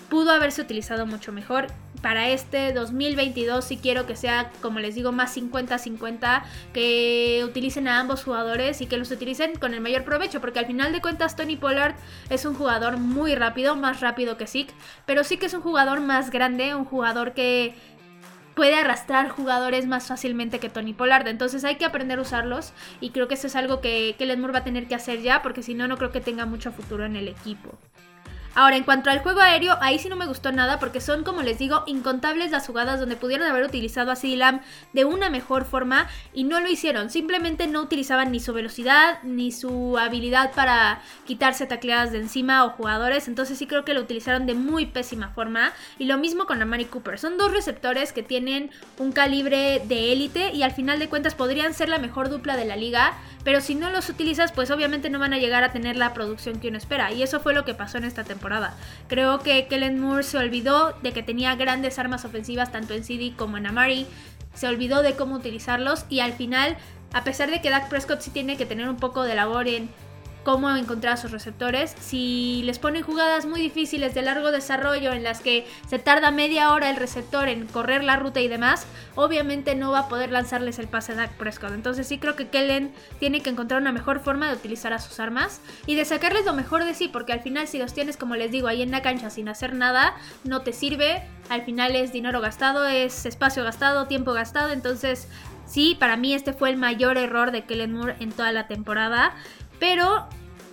pudo 0.09 0.31
haberse 0.31 0.61
utilizado 0.61 1.05
mucho 1.07 1.31
mejor. 1.31 1.67
Para 2.03 2.29
este 2.29 2.73
2022 2.73 3.65
sí 3.65 3.77
quiero 3.77 4.05
que 4.05 4.15
sea, 4.15 4.51
como 4.61 4.79
les 4.79 4.93
digo, 4.93 5.11
más 5.11 5.35
50-50, 5.35 6.43
que 6.73 7.41
utilicen 7.45 7.87
a 7.87 7.99
ambos 7.99 8.23
jugadores 8.23 8.81
y 8.81 8.85
que 8.85 8.97
los 8.97 9.09
utilicen 9.09 9.55
con 9.55 9.73
el 9.73 9.81
mayor 9.81 10.03
provecho, 10.03 10.41
porque 10.41 10.59
al 10.59 10.67
final 10.67 10.91
de 10.91 11.01
cuentas 11.01 11.35
Tony 11.35 11.55
Pollard 11.55 11.95
es 12.29 12.45
un 12.45 12.53
jugador 12.53 12.97
muy 12.97 13.33
rápido, 13.33 13.75
más 13.75 14.01
rápido 14.01 14.37
que 14.37 14.45
Zeke, 14.45 14.73
pero 15.05 15.23
sí 15.23 15.37
que 15.37 15.47
es 15.47 15.53
un 15.53 15.61
jugador 15.61 16.01
más 16.01 16.29
grande, 16.29 16.75
un 16.75 16.85
jugador 16.85 17.33
que 17.33 17.73
puede 18.55 18.75
arrastrar 18.75 19.29
jugadores 19.29 19.87
más 19.87 20.07
fácilmente 20.07 20.59
que 20.59 20.69
Tony 20.69 20.93
Pollard. 20.93 21.27
Entonces 21.27 21.63
hay 21.63 21.75
que 21.75 21.85
aprender 21.85 22.19
a 22.19 22.21
usarlos 22.21 22.73
y 23.01 23.11
creo 23.11 23.27
que 23.27 23.35
eso 23.35 23.47
es 23.47 23.55
algo 23.55 23.81
que, 23.81 24.15
que 24.17 24.37
Moore 24.37 24.53
va 24.53 24.59
a 24.59 24.63
tener 24.63 24.87
que 24.87 24.95
hacer 24.95 25.21
ya 25.21 25.41
porque 25.41 25.63
si 25.63 25.73
no, 25.73 25.87
no 25.87 25.97
creo 25.97 26.11
que 26.11 26.21
tenga 26.21 26.45
mucho 26.45 26.71
futuro 26.71 27.05
en 27.05 27.15
el 27.15 27.27
equipo. 27.27 27.77
Ahora, 28.55 28.77
en 28.77 28.83
cuanto 28.83 29.09
al 29.09 29.19
juego 29.19 29.39
aéreo, 29.39 29.77
ahí 29.81 29.97
sí 29.97 30.09
no 30.09 30.15
me 30.15 30.27
gustó 30.27 30.51
nada 30.51 30.77
porque 30.77 31.01
son, 31.01 31.23
como 31.23 31.41
les 31.41 31.57
digo, 31.57 31.83
incontables 31.87 32.51
las 32.51 32.67
jugadas 32.67 32.99
donde 32.99 33.15
pudieron 33.15 33.47
haber 33.47 33.63
utilizado 33.63 34.11
a 34.11 34.15
CD 34.15 34.33
de 34.93 35.05
una 35.05 35.29
mejor 35.29 35.65
forma 35.65 36.07
y 36.33 36.43
no 36.43 36.59
lo 36.59 36.67
hicieron. 36.67 37.09
Simplemente 37.09 37.65
no 37.65 37.81
utilizaban 37.81 38.31
ni 38.31 38.39
su 38.39 38.53
velocidad 38.53 39.19
ni 39.23 39.51
su 39.51 39.97
habilidad 39.97 40.51
para 40.53 41.01
quitarse 41.25 41.65
tacleadas 41.65 42.11
de 42.11 42.19
encima 42.19 42.63
o 42.65 42.71
jugadores. 42.71 43.27
Entonces 43.27 43.57
sí 43.57 43.65
creo 43.65 43.85
que 43.85 43.95
lo 43.95 44.01
utilizaron 44.01 44.45
de 44.45 44.53
muy 44.53 44.85
pésima 44.85 45.29
forma. 45.29 45.71
Y 45.97 46.05
lo 46.05 46.19
mismo 46.19 46.45
con 46.45 46.61
Amari 46.61 46.85
Cooper. 46.85 47.17
Son 47.17 47.37
dos 47.37 47.51
receptores 47.51 48.13
que 48.13 48.21
tienen 48.21 48.69
un 48.99 49.13
calibre 49.13 49.81
de 49.85 50.11
élite 50.13 50.51
y 50.51 50.61
al 50.61 50.73
final 50.73 50.99
de 50.99 51.09
cuentas 51.09 51.33
podrían 51.33 51.73
ser 51.73 51.89
la 51.89 51.97
mejor 51.97 52.29
dupla 52.29 52.55
de 52.55 52.65
la 52.65 52.75
liga. 52.75 53.13
Pero 53.43 53.61
si 53.61 53.75
no 53.75 53.89
los 53.89 54.09
utilizas, 54.09 54.51
pues 54.51 54.71
obviamente 54.71 55.09
no 55.09 55.19
van 55.19 55.33
a 55.33 55.37
llegar 55.37 55.63
a 55.63 55.71
tener 55.71 55.97
la 55.97 56.13
producción 56.13 56.59
que 56.59 56.67
uno 56.67 56.77
espera. 56.77 57.11
Y 57.11 57.23
eso 57.23 57.39
fue 57.39 57.53
lo 57.53 57.65
que 57.65 57.73
pasó 57.73 57.97
en 57.97 58.05
esta 58.05 58.23
temporada. 58.23 58.42
Creo 59.07 59.39
que 59.39 59.67
Kellen 59.67 59.99
Moore 59.99 60.23
se 60.23 60.37
olvidó 60.37 60.93
de 61.01 61.11
que 61.11 61.23
tenía 61.23 61.55
grandes 61.55 61.99
armas 61.99 62.25
ofensivas 62.25 62.71
tanto 62.71 62.93
en 62.93 63.03
CD 63.03 63.33
como 63.35 63.57
en 63.57 63.67
Amari. 63.67 64.05
Se 64.53 64.67
olvidó 64.67 65.01
de 65.01 65.15
cómo 65.15 65.35
utilizarlos 65.35 66.05
y 66.09 66.19
al 66.19 66.33
final, 66.33 66.77
a 67.13 67.23
pesar 67.23 67.49
de 67.49 67.61
que 67.61 67.69
Dak 67.69 67.89
Prescott 67.89 68.21
sí 68.21 68.29
tiene 68.29 68.57
que 68.57 68.65
tener 68.65 68.87
un 68.89 68.97
poco 68.97 69.23
de 69.23 69.35
labor 69.35 69.67
en 69.67 69.89
cómo 70.43 70.75
encontrar 70.75 71.13
a 71.13 71.17
sus 71.17 71.31
receptores. 71.31 71.95
Si 71.99 72.61
les 72.65 72.79
ponen 72.79 73.03
jugadas 73.03 73.45
muy 73.45 73.61
difíciles 73.61 74.13
de 74.13 74.21
largo 74.21 74.51
desarrollo 74.51 75.13
en 75.13 75.23
las 75.23 75.41
que 75.41 75.65
se 75.87 75.99
tarda 75.99 76.31
media 76.31 76.71
hora 76.71 76.89
el 76.89 76.97
receptor 76.97 77.47
en 77.47 77.67
correr 77.67 78.03
la 78.03 78.17
ruta 78.17 78.41
y 78.41 78.47
demás, 78.47 78.85
obviamente 79.15 79.75
no 79.75 79.91
va 79.91 79.99
a 79.99 80.07
poder 80.07 80.31
lanzarles 80.31 80.79
el 80.79 80.87
pase 80.87 81.13
a 81.13 81.15
Dak 81.15 81.33
Prescott. 81.37 81.71
Entonces 81.71 82.07
sí 82.07 82.17
creo 82.17 82.35
que 82.35 82.49
Kellen 82.49 82.93
tiene 83.19 83.41
que 83.41 83.49
encontrar 83.49 83.81
una 83.81 83.91
mejor 83.91 84.19
forma 84.19 84.47
de 84.47 84.55
utilizar 84.55 84.93
a 84.93 84.99
sus 84.99 85.19
armas 85.19 85.61
y 85.85 85.95
de 85.95 86.05
sacarles 86.05 86.45
lo 86.45 86.53
mejor 86.53 86.83
de 86.83 86.93
sí, 86.93 87.07
porque 87.07 87.33
al 87.33 87.41
final 87.41 87.67
si 87.67 87.79
los 87.79 87.93
tienes, 87.93 88.17
como 88.17 88.35
les 88.35 88.51
digo, 88.51 88.67
ahí 88.67 88.81
en 88.81 88.91
la 88.91 89.01
cancha 89.01 89.29
sin 89.29 89.49
hacer 89.49 89.73
nada, 89.73 90.15
no 90.43 90.61
te 90.61 90.73
sirve. 90.73 91.23
Al 91.49 91.63
final 91.63 91.95
es 91.95 92.13
dinero 92.13 92.41
gastado, 92.41 92.85
es 92.87 93.25
espacio 93.25 93.63
gastado, 93.63 94.07
tiempo 94.07 94.33
gastado. 94.33 94.69
Entonces 94.71 95.27
sí, 95.65 95.95
para 95.99 96.17
mí 96.17 96.33
este 96.33 96.53
fue 96.53 96.69
el 96.69 96.77
mayor 96.77 97.17
error 97.17 97.51
de 97.51 97.65
Kellen 97.65 97.93
Moore 97.93 98.15
en 98.19 98.31
toda 98.31 98.51
la 98.51 98.67
temporada. 98.67 99.35
Pero 99.83 100.25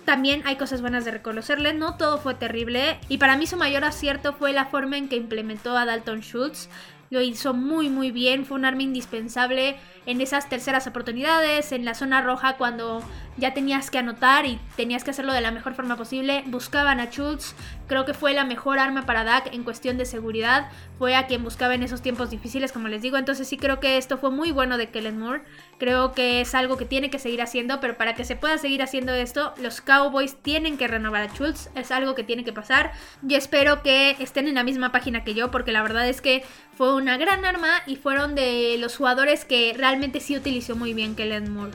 también 0.05 0.41
hay 0.45 0.55
cosas 0.55 0.79
buenas 0.79 1.03
de 1.03 1.11
reconocerle, 1.11 1.73
no 1.73 1.97
todo 1.97 2.17
fue 2.17 2.33
terrible 2.33 2.97
y 3.09 3.17
para 3.17 3.35
mí 3.35 3.45
su 3.45 3.57
mayor 3.57 3.83
acierto 3.83 4.31
fue 4.31 4.53
la 4.53 4.67
forma 4.67 4.97
en 4.97 5.09
que 5.09 5.17
implementó 5.17 5.77
a 5.77 5.83
Dalton 5.83 6.21
Schultz. 6.21 6.69
lo 7.09 7.19
hizo 7.19 7.53
muy 7.53 7.89
muy 7.89 8.11
bien, 8.11 8.45
fue 8.45 8.57
un 8.57 8.63
arma 8.63 8.83
indispensable 8.83 9.75
en 10.05 10.21
esas 10.21 10.49
terceras 10.49 10.87
oportunidades, 10.87 11.71
en 11.71 11.85
la 11.85 11.93
zona 11.93 12.21
roja 12.21 12.57
cuando 12.57 13.03
ya 13.37 13.53
tenías 13.53 13.89
que 13.89 13.97
anotar 13.97 14.45
y 14.45 14.59
tenías 14.75 15.03
que 15.03 15.11
hacerlo 15.11 15.33
de 15.33 15.41
la 15.41 15.51
mejor 15.51 15.73
forma 15.73 15.95
posible. 15.95 16.43
Buscaban 16.47 16.99
a 16.99 17.05
Schultz, 17.05 17.55
creo 17.87 18.05
que 18.05 18.13
fue 18.13 18.33
la 18.33 18.45
mejor 18.45 18.79
arma 18.79 19.05
para 19.05 19.23
Dak 19.23 19.53
en 19.53 19.63
cuestión 19.63 19.97
de 19.97 20.05
seguridad, 20.05 20.69
fue 20.97 21.15
a 21.15 21.27
quien 21.27 21.43
buscaba 21.43 21.75
en 21.75 21.83
esos 21.83 22.01
tiempos 22.01 22.29
difíciles, 22.29 22.71
como 22.71 22.87
les 22.87 23.01
digo, 23.01 23.17
entonces 23.17 23.47
sí 23.47 23.57
creo 23.57 23.79
que 23.79 23.97
esto 23.97 24.17
fue 24.17 24.31
muy 24.31 24.51
bueno 24.51 24.77
de 24.77 24.89
Kellen 24.89 25.19
Moore, 25.19 25.43
creo 25.77 26.13
que 26.13 26.41
es 26.41 26.53
algo 26.55 26.77
que 26.77 26.85
tiene 26.85 27.09
que 27.09 27.19
seguir 27.19 27.41
haciendo, 27.41 27.79
pero 27.79 27.97
para 27.97 28.15
que 28.15 28.25
se 28.25 28.35
pueda 28.35 28.57
seguir 28.57 28.83
haciendo 28.83 29.13
esto, 29.13 29.53
los 29.57 29.81
Cowboys 29.81 30.35
tienen 30.41 30.77
que 30.77 30.87
renovar 30.87 31.23
a 31.23 31.33
Schultz, 31.33 31.69
es 31.75 31.91
algo 31.91 32.15
que 32.15 32.23
tiene 32.23 32.43
que 32.43 32.53
pasar. 32.53 32.91
Y 33.27 33.35
espero 33.35 33.81
que 33.81 34.15
estén 34.19 34.47
en 34.47 34.55
la 34.55 34.63
misma 34.63 34.91
página 34.91 35.23
que 35.23 35.33
yo, 35.33 35.51
porque 35.51 35.71
la 35.71 35.81
verdad 35.81 36.07
es 36.07 36.21
que 36.21 36.43
fue 36.77 36.95
una 36.95 37.17
gran 37.17 37.45
arma 37.45 37.69
y 37.85 37.95
fueron 37.95 38.35
de 38.35 38.77
los 38.79 38.97
jugadores 38.97 39.45
que 39.45 39.73
realmente 39.75 39.90
sí 40.19 40.37
utilizó 40.37 40.75
muy 40.75 40.93
bien 40.93 41.15
Kellen 41.15 41.53
Moore. 41.53 41.73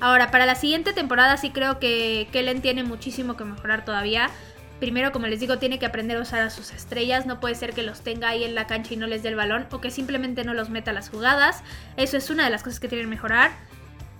Ahora, 0.00 0.30
para 0.30 0.46
la 0.46 0.54
siguiente 0.54 0.92
temporada 0.92 1.36
sí 1.36 1.50
creo 1.50 1.78
que 1.78 2.28
Kellen 2.32 2.60
tiene 2.60 2.82
muchísimo 2.82 3.36
que 3.36 3.44
mejorar 3.44 3.84
todavía. 3.84 4.30
Primero, 4.78 5.10
como 5.10 5.26
les 5.26 5.40
digo, 5.40 5.58
tiene 5.58 5.78
que 5.78 5.86
aprender 5.86 6.18
a 6.18 6.20
usar 6.20 6.40
a 6.40 6.50
sus 6.50 6.70
estrellas. 6.72 7.24
No 7.24 7.40
puede 7.40 7.54
ser 7.54 7.72
que 7.72 7.82
los 7.82 8.02
tenga 8.02 8.28
ahí 8.28 8.44
en 8.44 8.54
la 8.54 8.66
cancha 8.66 8.92
y 8.92 8.96
no 8.98 9.06
les 9.06 9.22
dé 9.22 9.30
el 9.30 9.36
balón 9.36 9.66
o 9.70 9.80
que 9.80 9.90
simplemente 9.90 10.44
no 10.44 10.52
los 10.52 10.68
meta 10.68 10.90
a 10.90 10.94
las 10.94 11.08
jugadas. 11.08 11.62
Eso 11.96 12.18
es 12.18 12.28
una 12.28 12.44
de 12.44 12.50
las 12.50 12.62
cosas 12.62 12.78
que 12.78 12.88
tiene 12.88 13.04
que 13.04 13.08
mejorar. 13.08 13.52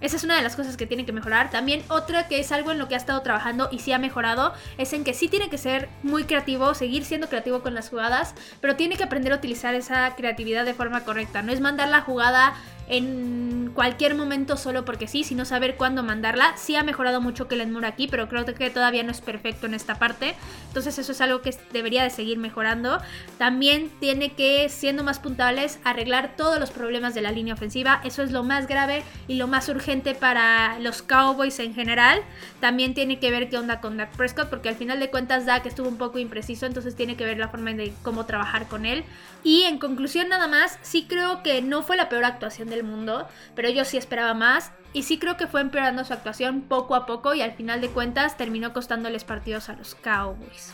Esa 0.00 0.16
es 0.16 0.24
una 0.24 0.36
de 0.36 0.42
las 0.42 0.56
cosas 0.56 0.76
que 0.76 0.86
tiene 0.86 1.06
que 1.06 1.12
mejorar. 1.12 1.50
También 1.50 1.82
otra 1.88 2.28
que 2.28 2.38
es 2.38 2.52
algo 2.52 2.70
en 2.70 2.78
lo 2.78 2.86
que 2.86 2.94
ha 2.94 2.98
estado 2.98 3.22
trabajando 3.22 3.68
y 3.72 3.78
sí 3.78 3.92
ha 3.92 3.98
mejorado 3.98 4.52
es 4.76 4.92
en 4.92 5.04
que 5.04 5.14
sí 5.14 5.28
tiene 5.28 5.48
que 5.48 5.56
ser 5.56 5.88
muy 6.02 6.24
creativo, 6.24 6.74
seguir 6.74 7.04
siendo 7.04 7.28
creativo 7.28 7.62
con 7.62 7.74
las 7.74 7.88
jugadas, 7.88 8.34
pero 8.60 8.76
tiene 8.76 8.96
que 8.96 9.04
aprender 9.04 9.32
a 9.32 9.36
utilizar 9.36 9.74
esa 9.74 10.14
creatividad 10.14 10.66
de 10.66 10.74
forma 10.74 11.04
correcta. 11.04 11.40
No 11.40 11.50
es 11.50 11.60
mandar 11.60 11.88
la 11.88 12.02
jugada 12.02 12.54
en 12.88 13.72
cualquier 13.74 14.14
momento 14.14 14.56
solo 14.56 14.84
porque 14.84 15.08
sí, 15.08 15.24
sino 15.24 15.44
saber 15.44 15.76
cuándo 15.76 16.02
mandarla. 16.04 16.56
Sí 16.56 16.76
ha 16.76 16.84
mejorado 16.84 17.20
mucho 17.20 17.48
Kellen 17.48 17.72
Moore 17.72 17.88
aquí, 17.88 18.06
pero 18.06 18.28
creo 18.28 18.44
que 18.44 18.70
todavía 18.70 19.02
no 19.02 19.10
es 19.10 19.20
perfecto 19.20 19.66
en 19.66 19.74
esta 19.74 19.96
parte. 19.96 20.36
Entonces 20.68 20.98
eso 20.98 21.10
es 21.10 21.20
algo 21.20 21.42
que 21.42 21.56
debería 21.72 22.04
de 22.04 22.10
seguir 22.10 22.38
mejorando. 22.38 23.00
También 23.38 23.90
tiene 23.98 24.34
que, 24.34 24.68
siendo 24.68 25.02
más 25.02 25.18
puntuales, 25.18 25.80
arreglar 25.82 26.36
todos 26.36 26.60
los 26.60 26.70
problemas 26.70 27.14
de 27.14 27.22
la 27.22 27.32
línea 27.32 27.54
ofensiva. 27.54 28.00
Eso 28.04 28.22
es 28.22 28.30
lo 28.30 28.44
más 28.44 28.68
grave 28.68 29.02
y 29.26 29.34
lo 29.34 29.48
más 29.48 29.68
urgente 29.68 29.85
para 30.18 30.78
los 30.78 31.02
Cowboys 31.02 31.58
en 31.58 31.74
general. 31.74 32.20
También 32.60 32.94
tiene 32.94 33.18
que 33.18 33.30
ver 33.30 33.48
qué 33.48 33.58
onda 33.58 33.80
con 33.80 33.96
Dak 33.96 34.16
Prescott, 34.16 34.48
porque 34.48 34.68
al 34.68 34.76
final 34.76 35.00
de 35.00 35.10
cuentas 35.10 35.46
Dak 35.46 35.66
estuvo 35.66 35.88
un 35.88 35.98
poco 35.98 36.18
impreciso, 36.18 36.66
entonces 36.66 36.96
tiene 36.96 37.16
que 37.16 37.24
ver 37.24 37.38
la 37.38 37.48
forma 37.48 37.72
de 37.72 37.92
cómo 38.02 38.26
trabajar 38.26 38.68
con 38.68 38.86
él. 38.86 39.04
Y 39.44 39.62
en 39.62 39.78
conclusión 39.78 40.28
nada 40.28 40.48
más, 40.48 40.78
sí 40.82 41.06
creo 41.08 41.42
que 41.42 41.62
no 41.62 41.82
fue 41.82 41.96
la 41.96 42.08
peor 42.08 42.24
actuación 42.24 42.68
de 42.68 42.76
mundo, 42.82 43.28
pero 43.54 43.68
yo 43.70 43.84
sí 43.84 43.96
esperaba 43.96 44.34
más 44.34 44.72
y 44.92 45.02
sí 45.02 45.18
creo 45.18 45.36
que 45.36 45.46
fue 45.46 45.60
empeorando 45.60 46.04
su 46.04 46.12
actuación 46.12 46.62
poco 46.62 46.94
a 46.94 47.06
poco 47.06 47.34
y 47.34 47.42
al 47.42 47.52
final 47.52 47.80
de 47.80 47.88
cuentas 47.88 48.36
terminó 48.36 48.72
costándoles 48.72 49.24
partidos 49.24 49.68
a 49.68 49.74
los 49.74 49.94
Cowboys. 49.94 50.72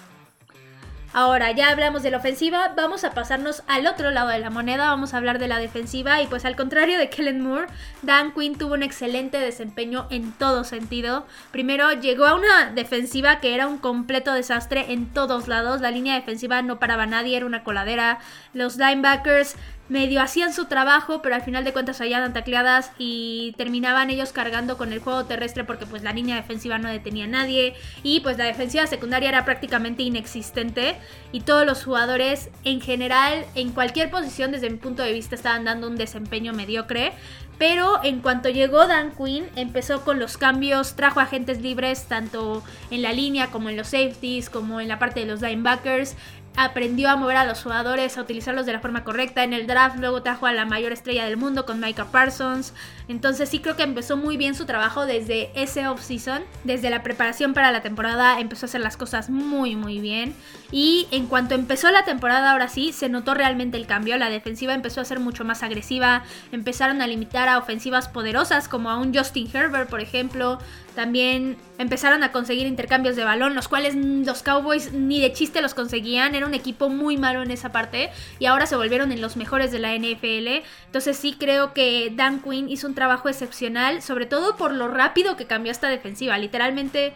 Ahora 1.14 1.52
ya 1.52 1.69
hablamos 1.69 2.02
de 2.02 2.11
la 2.11 2.16
ofensiva, 2.16 2.73
vamos 2.75 3.04
a 3.04 3.11
pasarnos 3.11 3.62
al 3.66 3.87
otro 3.87 4.11
lado 4.11 4.31
de 4.31 4.38
la 4.38 4.49
moneda, 4.49 4.88
vamos 4.88 5.12
a 5.12 5.19
hablar 5.19 5.38
de 5.38 5.47
la 5.47 5.59
defensiva 5.59 6.23
y 6.23 6.26
pues 6.26 6.47
al 6.47 6.57
contrario 6.57 6.97
de 6.97 7.11
Kellen 7.11 7.42
Moore, 7.42 7.66
Dan 8.00 8.33
Quinn 8.33 8.57
tuvo 8.57 8.73
un 8.73 8.83
excelente 8.83 9.38
desempeño 9.38 10.07
en 10.09 10.33
todo 10.33 10.64
sentido. 10.64 11.26
Primero 11.50 11.92
llegó 11.92 12.25
a 12.25 12.35
una 12.35 12.71
defensiva 12.75 13.40
que 13.40 13.54
era 13.54 13.66
un 13.66 13.76
completo 13.76 14.33
desastre 14.33 14.92
en 14.92 15.12
todos 15.12 15.49
lados, 15.49 15.83
la 15.83 15.90
línea 15.90 16.14
defensiva 16.14 16.62
no 16.62 16.78
paraba 16.78 17.04
nadie, 17.04 17.37
era 17.37 17.45
una 17.45 17.62
coladera, 17.62 18.19
los 18.54 18.78
linebackers 18.78 19.57
medio 19.89 20.23
hacían 20.23 20.53
su 20.53 20.67
trabajo, 20.67 21.23
pero 21.23 21.35
al 21.35 21.43
final 21.43 21.65
de 21.65 21.73
cuentas 21.73 21.99
salían 21.99 22.33
tacleadas 22.33 22.93
y 22.99 23.55
terminaban 23.57 24.11
ellos 24.11 24.33
cargando 24.33 24.79
con 24.79 24.93
el 24.93 25.01
juego 25.01 25.25
terrestre 25.25 25.65
porque 25.65 25.87
pues 25.87 26.03
la 26.03 26.12
línea 26.12 26.37
defensiva 26.37 26.79
no 26.79 26.89
detenía 26.89 27.25
a 27.25 27.29
nadie 27.29 27.75
y 28.03 28.21
pues 28.21 28.39
la 28.39 28.45
defensiva 28.45 28.87
secundaria 28.87 29.29
era 29.29 29.45
prácticamente 29.45 30.03
inexistente 30.03 30.97
y 31.33 31.41
todos 31.41 31.67
los 31.67 31.85
jugadores 31.85 32.51
en 32.65 32.81
general 32.81 33.45
en 33.55 33.73
cualquier 33.73 34.11
posición 34.11 34.53
desde 34.53 34.71
mi 34.71 34.77
punto 34.77 35.03
de 35.03 35.12
vista 35.12 35.35
estaban 35.35 35.65
dando 35.65 35.89
un 35.89 35.97
desempeño 35.97 36.53
mediocre. 36.53 37.12
Pero 37.59 38.03
en 38.03 38.23
cuanto 38.23 38.49
llegó 38.49 38.89
Dan 38.89 39.12
Quinn, 39.12 39.45
empezó 39.55 40.03
con 40.03 40.19
los 40.19 40.37
cambios, 40.37 40.97
trajo 40.97 41.21
agentes 41.21 41.61
libres 41.61 42.07
tanto 42.07 42.65
en 42.91 43.03
la 43.03 43.12
línea 43.12 43.53
como 43.53 43.69
en 43.69 43.77
los 43.77 43.89
safeties, 43.89 44.51
como 44.51 44.81
en 44.81 44.89
la 44.89 44.99
parte 44.99 45.21
de 45.21 45.27
los 45.27 45.43
linebackers 45.43 46.17
aprendió 46.57 47.09
a 47.09 47.17
mover 47.17 47.37
a 47.37 47.45
los 47.45 47.63
jugadores, 47.63 48.19
a 48.19 48.23
utilizarlos 48.23 48.67
de 48.67 48.73
la 48.73 48.81
forma 48.81 49.05
correcta. 49.05 49.43
En 49.43 49.53
el 49.53 49.67
draft 49.67 49.97
luego 49.99 50.23
trajo 50.23 50.47
a 50.47 50.53
la 50.53 50.67
mayor 50.67 50.93
estrella 50.93 51.25
del 51.25 51.37
mundo 51.37 51.65
con 51.65 51.81
Micah 51.81 52.07
Parsons. 52.07 52.75
Entonces 53.09 53.49
sí 53.49 53.61
creo 53.61 53.77
que 53.77 53.83
empezó 53.83 54.17
muy 54.17 54.37
bien 54.37 54.55
su 54.55 54.67
trabajo 54.67 55.07
desde 55.07 55.51
ese 55.55 55.89
off-season. 55.89 56.43
Desde 56.65 56.91
la 56.91 57.03
preparación 57.03 57.55
para 57.55 57.73
la 57.73 57.83
temporada 57.83 58.39
empezó 58.39 58.67
a 58.67 58.69
hacer 58.69 58.81
las 58.81 58.97
cosas 58.97 59.31
muy 59.31 59.77
muy 59.77 60.01
bien. 60.01 60.35
Y 60.71 61.09
en 61.11 61.27
cuanto 61.27 61.55
empezó 61.55 61.91
la 61.91 62.05
temporada 62.05 62.53
ahora 62.53 62.69
sí, 62.69 62.93
se 62.93 63.09
notó 63.09 63.35
realmente 63.35 63.77
el 63.77 63.87
cambio. 63.87 64.17
La 64.17 64.31
defensiva 64.31 64.75
empezó 64.75 65.01
a 65.01 65.05
ser 65.05 65.21
mucho 65.21 65.45
más 65.45 65.63
agresiva. 65.63 66.23
Empezaron 66.53 67.03
a 67.03 67.07
limitar 67.07 67.49
a 67.49 67.59
ofensivas 67.59 68.09
poderosas 68.09 68.69
como 68.69 68.91
a 68.91 68.99
un 68.99 69.15
Justin 69.15 69.49
Herbert 69.53 69.89
por 69.89 70.01
ejemplo. 70.01 70.59
También 70.95 71.57
empezaron 71.79 72.23
a 72.23 72.33
conseguir 72.33 72.67
intercambios 72.67 73.17
de 73.17 73.25
balón, 73.25 73.55
los 73.55 73.67
cuales 73.67 73.95
los 73.95 74.43
Cowboys 74.43 74.93
ni 74.93 75.21
de 75.21 75.33
chiste 75.33 75.63
los 75.63 75.73
conseguían. 75.73 76.35
Un 76.47 76.55
equipo 76.55 76.89
muy 76.89 77.17
malo 77.17 77.43
en 77.43 77.51
esa 77.51 77.73
parte 77.73 78.11
y 78.39 78.47
ahora 78.47 78.67
se 78.67 78.77
volvieron 78.77 79.13
en 79.13 79.21
los 79.21 79.37
mejores 79.37 79.73
de 79.73 79.79
la 79.79 79.95
NFL. 79.95 80.65
Entonces 80.87 81.17
sí 81.17 81.37
creo 81.39 81.73
que 81.73 82.13
Dan 82.15 82.41
Quinn 82.43 82.69
hizo 82.69 82.87
un 82.87 82.95
trabajo 82.95 83.29
excepcional, 83.29 84.03
sobre 84.03 84.27
todo 84.27 84.57
por 84.57 84.73
lo 84.73 84.89
rápido 84.89 85.37
que 85.37 85.47
cambió 85.47 85.73
esta 85.73 85.89
defensiva. 85.89 86.39
Literalmente 86.39 87.15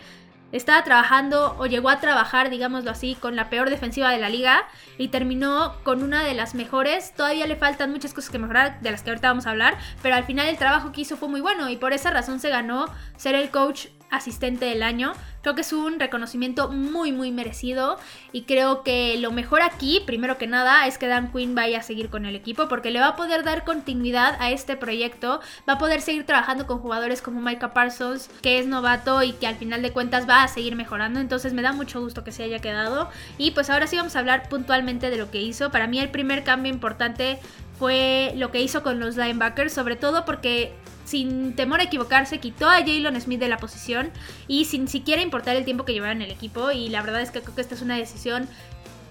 estaba 0.52 0.84
trabajando 0.84 1.56
o 1.58 1.66
llegó 1.66 1.90
a 1.90 2.00
trabajar, 2.00 2.50
digámoslo 2.50 2.90
así, 2.90 3.16
con 3.16 3.36
la 3.36 3.50
peor 3.50 3.68
defensiva 3.68 4.10
de 4.10 4.18
la 4.18 4.28
liga 4.28 4.64
y 4.96 5.08
terminó 5.08 5.74
con 5.82 6.02
una 6.02 6.22
de 6.22 6.34
las 6.34 6.54
mejores. 6.54 7.12
Todavía 7.14 7.46
le 7.46 7.56
faltan 7.56 7.90
muchas 7.90 8.14
cosas 8.14 8.30
que 8.30 8.38
mejorar, 8.38 8.80
de 8.80 8.90
las 8.90 9.02
que 9.02 9.10
ahorita 9.10 9.28
vamos 9.28 9.46
a 9.46 9.50
hablar, 9.50 9.76
pero 10.02 10.14
al 10.14 10.24
final 10.24 10.46
el 10.46 10.56
trabajo 10.56 10.92
que 10.92 11.00
hizo 11.02 11.16
fue 11.16 11.28
muy 11.28 11.40
bueno 11.40 11.68
y 11.68 11.76
por 11.76 11.92
esa 11.92 12.10
razón 12.10 12.40
se 12.40 12.50
ganó 12.50 12.86
ser 13.16 13.34
el 13.34 13.50
coach 13.50 13.86
asistente 14.10 14.66
del 14.66 14.82
año. 14.82 15.12
Creo 15.42 15.54
que 15.54 15.60
es 15.60 15.72
un 15.72 16.00
reconocimiento 16.00 16.68
muy 16.68 17.12
muy 17.12 17.30
merecido 17.30 17.98
y 18.32 18.42
creo 18.42 18.82
que 18.82 19.16
lo 19.18 19.30
mejor 19.30 19.62
aquí, 19.62 20.02
primero 20.04 20.38
que 20.38 20.46
nada, 20.46 20.86
es 20.86 20.98
que 20.98 21.06
Dan 21.06 21.30
Quinn 21.32 21.54
vaya 21.54 21.78
a 21.78 21.82
seguir 21.82 22.10
con 22.10 22.26
el 22.26 22.34
equipo 22.34 22.68
porque 22.68 22.90
le 22.90 23.00
va 23.00 23.08
a 23.08 23.16
poder 23.16 23.44
dar 23.44 23.64
continuidad 23.64 24.36
a 24.40 24.50
este 24.50 24.76
proyecto, 24.76 25.40
va 25.68 25.74
a 25.74 25.78
poder 25.78 26.00
seguir 26.00 26.26
trabajando 26.26 26.66
con 26.66 26.80
jugadores 26.80 27.22
como 27.22 27.40
Micah 27.40 27.72
Parsons, 27.72 28.28
que 28.42 28.58
es 28.58 28.66
novato 28.66 29.22
y 29.22 29.32
que 29.32 29.46
al 29.46 29.56
final 29.56 29.82
de 29.82 29.92
cuentas 29.92 30.28
va 30.28 30.42
a 30.42 30.48
seguir 30.48 30.74
mejorando, 30.74 31.20
entonces 31.20 31.52
me 31.52 31.62
da 31.62 31.72
mucho 31.72 32.00
gusto 32.00 32.24
que 32.24 32.32
se 32.32 32.42
haya 32.42 32.58
quedado 32.58 33.08
y 33.38 33.52
pues 33.52 33.70
ahora 33.70 33.86
sí 33.86 33.96
vamos 33.96 34.16
a 34.16 34.18
hablar 34.18 34.48
puntualmente 34.48 35.10
de 35.10 35.16
lo 35.16 35.30
que 35.30 35.40
hizo. 35.40 35.70
Para 35.70 35.86
mí 35.86 36.00
el 36.00 36.10
primer 36.10 36.42
cambio 36.42 36.72
importante 36.72 37.38
fue 37.78 38.32
lo 38.36 38.50
que 38.50 38.60
hizo 38.60 38.82
con 38.82 39.00
los 39.00 39.16
linebackers, 39.16 39.72
sobre 39.72 39.96
todo 39.96 40.24
porque 40.24 40.72
sin 41.04 41.54
temor 41.54 41.80
a 41.80 41.84
equivocarse, 41.84 42.38
quitó 42.38 42.68
a 42.68 42.78
Jalen 42.78 43.20
Smith 43.20 43.40
de 43.40 43.48
la 43.48 43.58
posición 43.58 44.10
y 44.48 44.64
sin 44.64 44.88
siquiera 44.88 45.22
importar 45.22 45.56
el 45.56 45.64
tiempo 45.64 45.84
que 45.84 45.92
llevaba 45.92 46.12
en 46.12 46.22
el 46.22 46.30
equipo. 46.30 46.72
Y 46.72 46.88
la 46.88 47.02
verdad 47.02 47.22
es 47.22 47.30
que 47.30 47.40
creo 47.40 47.54
que 47.54 47.60
esta 47.60 47.74
es 47.74 47.82
una 47.82 47.96
decisión 47.96 48.48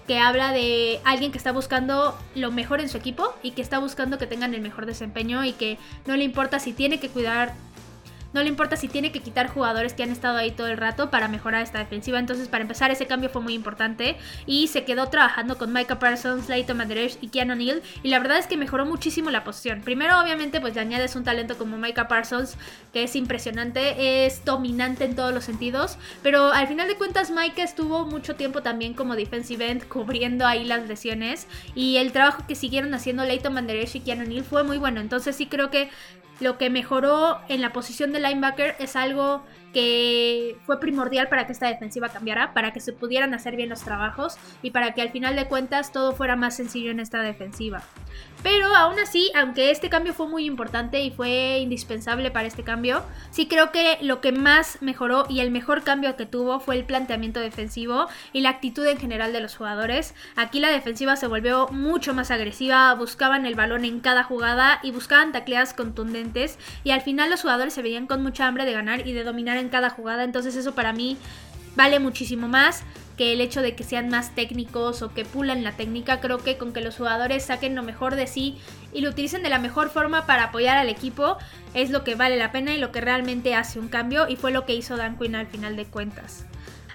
que 0.06 0.18
habla 0.18 0.52
de 0.52 1.00
alguien 1.04 1.32
que 1.32 1.38
está 1.38 1.52
buscando 1.52 2.16
lo 2.34 2.52
mejor 2.52 2.80
en 2.80 2.88
su 2.88 2.96
equipo 2.96 3.34
y 3.42 3.52
que 3.52 3.62
está 3.62 3.78
buscando 3.78 4.18
que 4.18 4.26
tengan 4.26 4.54
el 4.54 4.60
mejor 4.60 4.86
desempeño 4.86 5.44
y 5.44 5.52
que 5.52 5.78
no 6.06 6.16
le 6.16 6.24
importa 6.24 6.60
si 6.60 6.72
tiene 6.72 7.00
que 7.00 7.08
cuidar 7.08 7.54
no 8.36 8.42
le 8.42 8.50
importa 8.50 8.76
si 8.76 8.86
tiene 8.86 9.12
que 9.12 9.20
quitar 9.20 9.48
jugadores 9.48 9.94
que 9.94 10.02
han 10.02 10.10
estado 10.10 10.36
ahí 10.36 10.50
todo 10.50 10.66
el 10.66 10.76
rato 10.76 11.10
para 11.10 11.26
mejorar 11.26 11.62
esta 11.62 11.78
defensiva. 11.78 12.18
Entonces, 12.18 12.48
para 12.48 12.60
empezar, 12.60 12.90
ese 12.90 13.06
cambio 13.06 13.30
fue 13.30 13.40
muy 13.40 13.54
importante. 13.54 14.16
Y 14.44 14.68
se 14.68 14.84
quedó 14.84 15.08
trabajando 15.08 15.56
con 15.56 15.72
Micah 15.72 15.98
Parsons, 15.98 16.46
Leighton 16.46 16.76
Maderesh 16.76 17.16
y 17.22 17.28
Keanu 17.28 17.54
Neal. 17.54 17.82
Y 18.02 18.10
la 18.10 18.18
verdad 18.18 18.36
es 18.36 18.46
que 18.46 18.58
mejoró 18.58 18.84
muchísimo 18.84 19.30
la 19.30 19.42
posición. 19.42 19.80
Primero, 19.80 20.20
obviamente, 20.20 20.60
pues 20.60 20.74
le 20.74 20.82
añades 20.82 21.16
un 21.16 21.24
talento 21.24 21.56
como 21.56 21.78
Micah 21.78 22.08
Parsons, 22.08 22.58
que 22.92 23.04
es 23.04 23.16
impresionante, 23.16 24.26
es 24.26 24.44
dominante 24.44 25.06
en 25.06 25.16
todos 25.16 25.32
los 25.32 25.44
sentidos. 25.44 25.96
Pero 26.22 26.52
al 26.52 26.68
final 26.68 26.88
de 26.88 26.96
cuentas, 26.96 27.30
Micah 27.30 27.62
estuvo 27.62 28.04
mucho 28.04 28.36
tiempo 28.36 28.60
también 28.60 28.92
como 28.92 29.16
defensive 29.16 29.70
end, 29.70 29.88
cubriendo 29.88 30.46
ahí 30.46 30.64
las 30.64 30.86
lesiones. 30.86 31.46
Y 31.74 31.96
el 31.96 32.12
trabajo 32.12 32.44
que 32.46 32.54
siguieron 32.54 32.92
haciendo 32.92 33.24
Leighton 33.24 33.54
Maderesh 33.54 33.96
y 33.96 34.00
Keanu 34.00 34.24
Neal 34.24 34.44
fue 34.44 34.62
muy 34.62 34.76
bueno. 34.76 35.00
Entonces, 35.00 35.36
sí 35.36 35.46
creo 35.46 35.70
que 35.70 35.88
lo 36.40 36.58
que 36.58 36.70
mejoró 36.70 37.40
en 37.48 37.60
la 37.60 37.72
posición 37.72 38.12
de 38.12 38.20
linebacker 38.20 38.76
es 38.78 38.96
algo 38.96 39.42
que 39.72 40.56
fue 40.64 40.80
primordial 40.80 41.28
para 41.28 41.46
que 41.46 41.52
esta 41.52 41.66
defensiva 41.66 42.08
cambiara, 42.08 42.54
para 42.54 42.72
que 42.72 42.80
se 42.80 42.92
pudieran 42.92 43.34
hacer 43.34 43.56
bien 43.56 43.68
los 43.68 43.82
trabajos 43.82 44.38
y 44.62 44.70
para 44.70 44.94
que 44.94 45.02
al 45.02 45.10
final 45.10 45.36
de 45.36 45.46
cuentas 45.48 45.92
todo 45.92 46.14
fuera 46.14 46.36
más 46.36 46.56
sencillo 46.56 46.90
en 46.90 47.00
esta 47.00 47.20
defensiva. 47.20 47.82
Pero 48.46 48.76
aún 48.76 48.96
así, 49.00 49.32
aunque 49.34 49.72
este 49.72 49.90
cambio 49.90 50.14
fue 50.14 50.28
muy 50.28 50.44
importante 50.44 51.02
y 51.02 51.10
fue 51.10 51.58
indispensable 51.58 52.30
para 52.30 52.46
este 52.46 52.62
cambio, 52.62 53.02
sí 53.32 53.48
creo 53.48 53.72
que 53.72 53.98
lo 54.02 54.20
que 54.20 54.30
más 54.30 54.78
mejoró 54.80 55.26
y 55.28 55.40
el 55.40 55.50
mejor 55.50 55.82
cambio 55.82 56.14
que 56.14 56.26
tuvo 56.26 56.60
fue 56.60 56.76
el 56.76 56.84
planteamiento 56.84 57.40
defensivo 57.40 58.06
y 58.32 58.42
la 58.42 58.50
actitud 58.50 58.86
en 58.86 58.98
general 58.98 59.32
de 59.32 59.40
los 59.40 59.56
jugadores. 59.56 60.14
Aquí 60.36 60.60
la 60.60 60.68
defensiva 60.68 61.16
se 61.16 61.26
volvió 61.26 61.66
mucho 61.72 62.14
más 62.14 62.30
agresiva, 62.30 62.94
buscaban 62.94 63.46
el 63.46 63.56
balón 63.56 63.84
en 63.84 63.98
cada 63.98 64.22
jugada 64.22 64.78
y 64.84 64.92
buscaban 64.92 65.32
tacleadas 65.32 65.74
contundentes 65.74 66.56
y 66.84 66.92
al 66.92 67.00
final 67.00 67.30
los 67.30 67.42
jugadores 67.42 67.74
se 67.74 67.82
veían 67.82 68.06
con 68.06 68.22
mucha 68.22 68.46
hambre 68.46 68.64
de 68.64 68.74
ganar 68.74 69.08
y 69.08 69.12
de 69.12 69.24
dominar 69.24 69.56
en 69.56 69.70
cada 69.70 69.90
jugada, 69.90 70.22
entonces 70.22 70.54
eso 70.54 70.72
para 70.72 70.92
mí 70.92 71.18
vale 71.76 72.00
muchísimo 72.00 72.48
más 72.48 72.82
que 73.16 73.32
el 73.32 73.40
hecho 73.40 73.62
de 73.62 73.74
que 73.74 73.84
sean 73.84 74.08
más 74.08 74.34
técnicos 74.34 75.02
o 75.02 75.14
que 75.14 75.24
pulan 75.24 75.64
la 75.64 75.72
técnica. 75.72 76.20
Creo 76.20 76.38
que 76.38 76.58
con 76.58 76.72
que 76.72 76.80
los 76.80 76.96
jugadores 76.96 77.44
saquen 77.44 77.74
lo 77.74 77.82
mejor 77.82 78.14
de 78.14 78.26
sí 78.26 78.58
y 78.92 79.00
lo 79.00 79.10
utilicen 79.10 79.42
de 79.42 79.48
la 79.48 79.58
mejor 79.58 79.88
forma 79.88 80.26
para 80.26 80.44
apoyar 80.44 80.76
al 80.76 80.88
equipo 80.88 81.38
es 81.74 81.90
lo 81.90 82.04
que 82.04 82.14
vale 82.14 82.36
la 82.36 82.52
pena 82.52 82.74
y 82.74 82.78
lo 82.78 82.92
que 82.92 83.00
realmente 83.00 83.54
hace 83.54 83.78
un 83.78 83.88
cambio 83.88 84.28
y 84.28 84.36
fue 84.36 84.50
lo 84.50 84.66
que 84.66 84.74
hizo 84.74 84.96
Dan 84.96 85.18
Quinn 85.18 85.34
al 85.34 85.46
final 85.46 85.76
de 85.76 85.86
cuentas. 85.86 86.46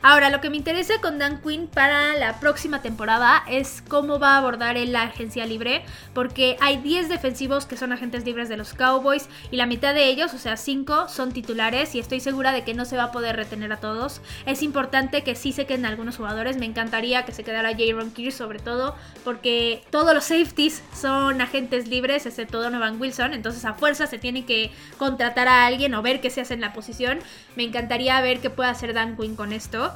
Ahora, 0.03 0.31
lo 0.31 0.41
que 0.41 0.50
me 0.50 0.58
interesa 0.58 0.96
con 1.00 1.20
Dan 1.20 1.41
Quinn 1.43 1.67
para 1.67 2.15
la 2.15 2.39
próxima 2.39 2.81
temporada 2.81 3.43
es 3.48 3.84
cómo 3.88 4.17
va 4.17 4.34
a 4.34 4.38
abordar 4.39 4.75
en 4.75 4.93
la 4.93 5.03
agencia 5.03 5.46
libre, 5.46 5.84
porque 6.15 6.58
hay 6.60 6.77
10 6.77 7.08
defensivos 7.08 7.67
que 7.67 7.77
son 7.77 7.91
agentes 7.91 8.25
libres 8.25 8.50
de 8.50 8.58
los 8.58 8.74
Cowboys 8.74 9.29
y 9.51 9.58
la 9.58 9.67
mitad 9.67 9.93
de 9.93 10.05
ellos, 10.05 10.34
o 10.34 10.39
sea, 10.39 10.58
5, 10.58 11.08
son 11.08 11.34
titulares 11.34 11.93
y 11.93 12.00
estoy 12.00 12.20
segura 12.20 12.51
de 12.51 12.63
que 12.63 12.74
no 12.74 12.86
se 12.86 12.98
va 12.98 13.03
a 13.03 13.12
poder 13.12 13.36
retener 13.36 13.72
a 13.74 13.79
todos. 13.79 14.22
Es 14.48 14.63
importante 14.63 15.24
que 15.24 15.36
sí 15.36 15.51
se 15.51 15.67
queden 15.67 15.86
algunos 15.86 16.17
jugadores, 16.17 16.58
me 16.58 16.65
encantaría 16.65 17.24
que 17.24 17.31
se 17.31 17.43
quedara 17.43 17.77
Jaron 17.77 18.10
Kears 18.10 18.34
sobre 18.34 18.58
todo, 18.58 18.96
porque 19.24 19.84
todos 19.91 20.15
los 20.15 20.24
safeties 20.24 20.81
son 21.00 21.41
agentes 21.41 21.88
libres, 21.88 22.25
excepto 22.25 22.60
Donovan 22.60 23.00
Wilson, 23.00 23.36
entonces 23.36 23.65
a 23.65 23.75
fuerza 23.75 24.08
se 24.08 24.17
tiene 24.17 24.46
que 24.46 24.72
contratar 24.98 25.48
a 25.48 25.67
alguien 25.67 25.93
o 25.93 26.01
ver 26.01 26.22
qué 26.22 26.31
se 26.31 26.41
hace 26.41 26.55
en 26.55 26.62
la 26.62 26.74
posición. 26.74 27.20
Me 27.55 27.63
encantaría 27.63 28.20
ver 28.22 28.39
qué 28.39 28.50
puede 28.50 28.72
hacer 28.72 28.96
Dan 28.96 29.15
Quinn 29.15 29.36
con 29.36 29.53
esto 29.53 29.90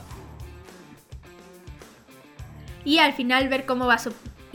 y 2.86 3.00
al 3.00 3.12
final 3.12 3.50
ver 3.50 3.66
cómo 3.66 3.88
va 3.88 3.96
a 3.96 4.00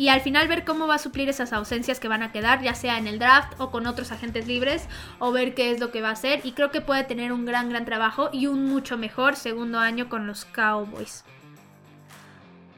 y 0.00 0.08
al 0.08 0.22
final 0.22 0.48
ver 0.48 0.64
cómo 0.64 0.86
va 0.86 0.94
a 0.94 0.98
suplir 0.98 1.28
esas 1.28 1.52
ausencias 1.52 2.00
que 2.00 2.08
van 2.08 2.22
a 2.22 2.32
quedar, 2.32 2.62
ya 2.62 2.74
sea 2.74 2.96
en 2.96 3.06
el 3.06 3.18
draft 3.18 3.52
o 3.58 3.70
con 3.70 3.86
otros 3.86 4.12
agentes 4.12 4.46
libres, 4.46 4.88
o 5.18 5.30
ver 5.30 5.54
qué 5.54 5.72
es 5.72 5.78
lo 5.78 5.90
que 5.90 6.00
va 6.00 6.08
a 6.08 6.12
hacer. 6.12 6.40
Y 6.42 6.52
creo 6.52 6.70
que 6.70 6.80
puede 6.80 7.04
tener 7.04 7.32
un 7.32 7.44
gran, 7.44 7.68
gran 7.68 7.84
trabajo 7.84 8.30
y 8.32 8.46
un 8.46 8.64
mucho 8.64 8.96
mejor 8.96 9.36
segundo 9.36 9.78
año 9.78 10.08
con 10.08 10.26
los 10.26 10.46
Cowboys. 10.46 11.22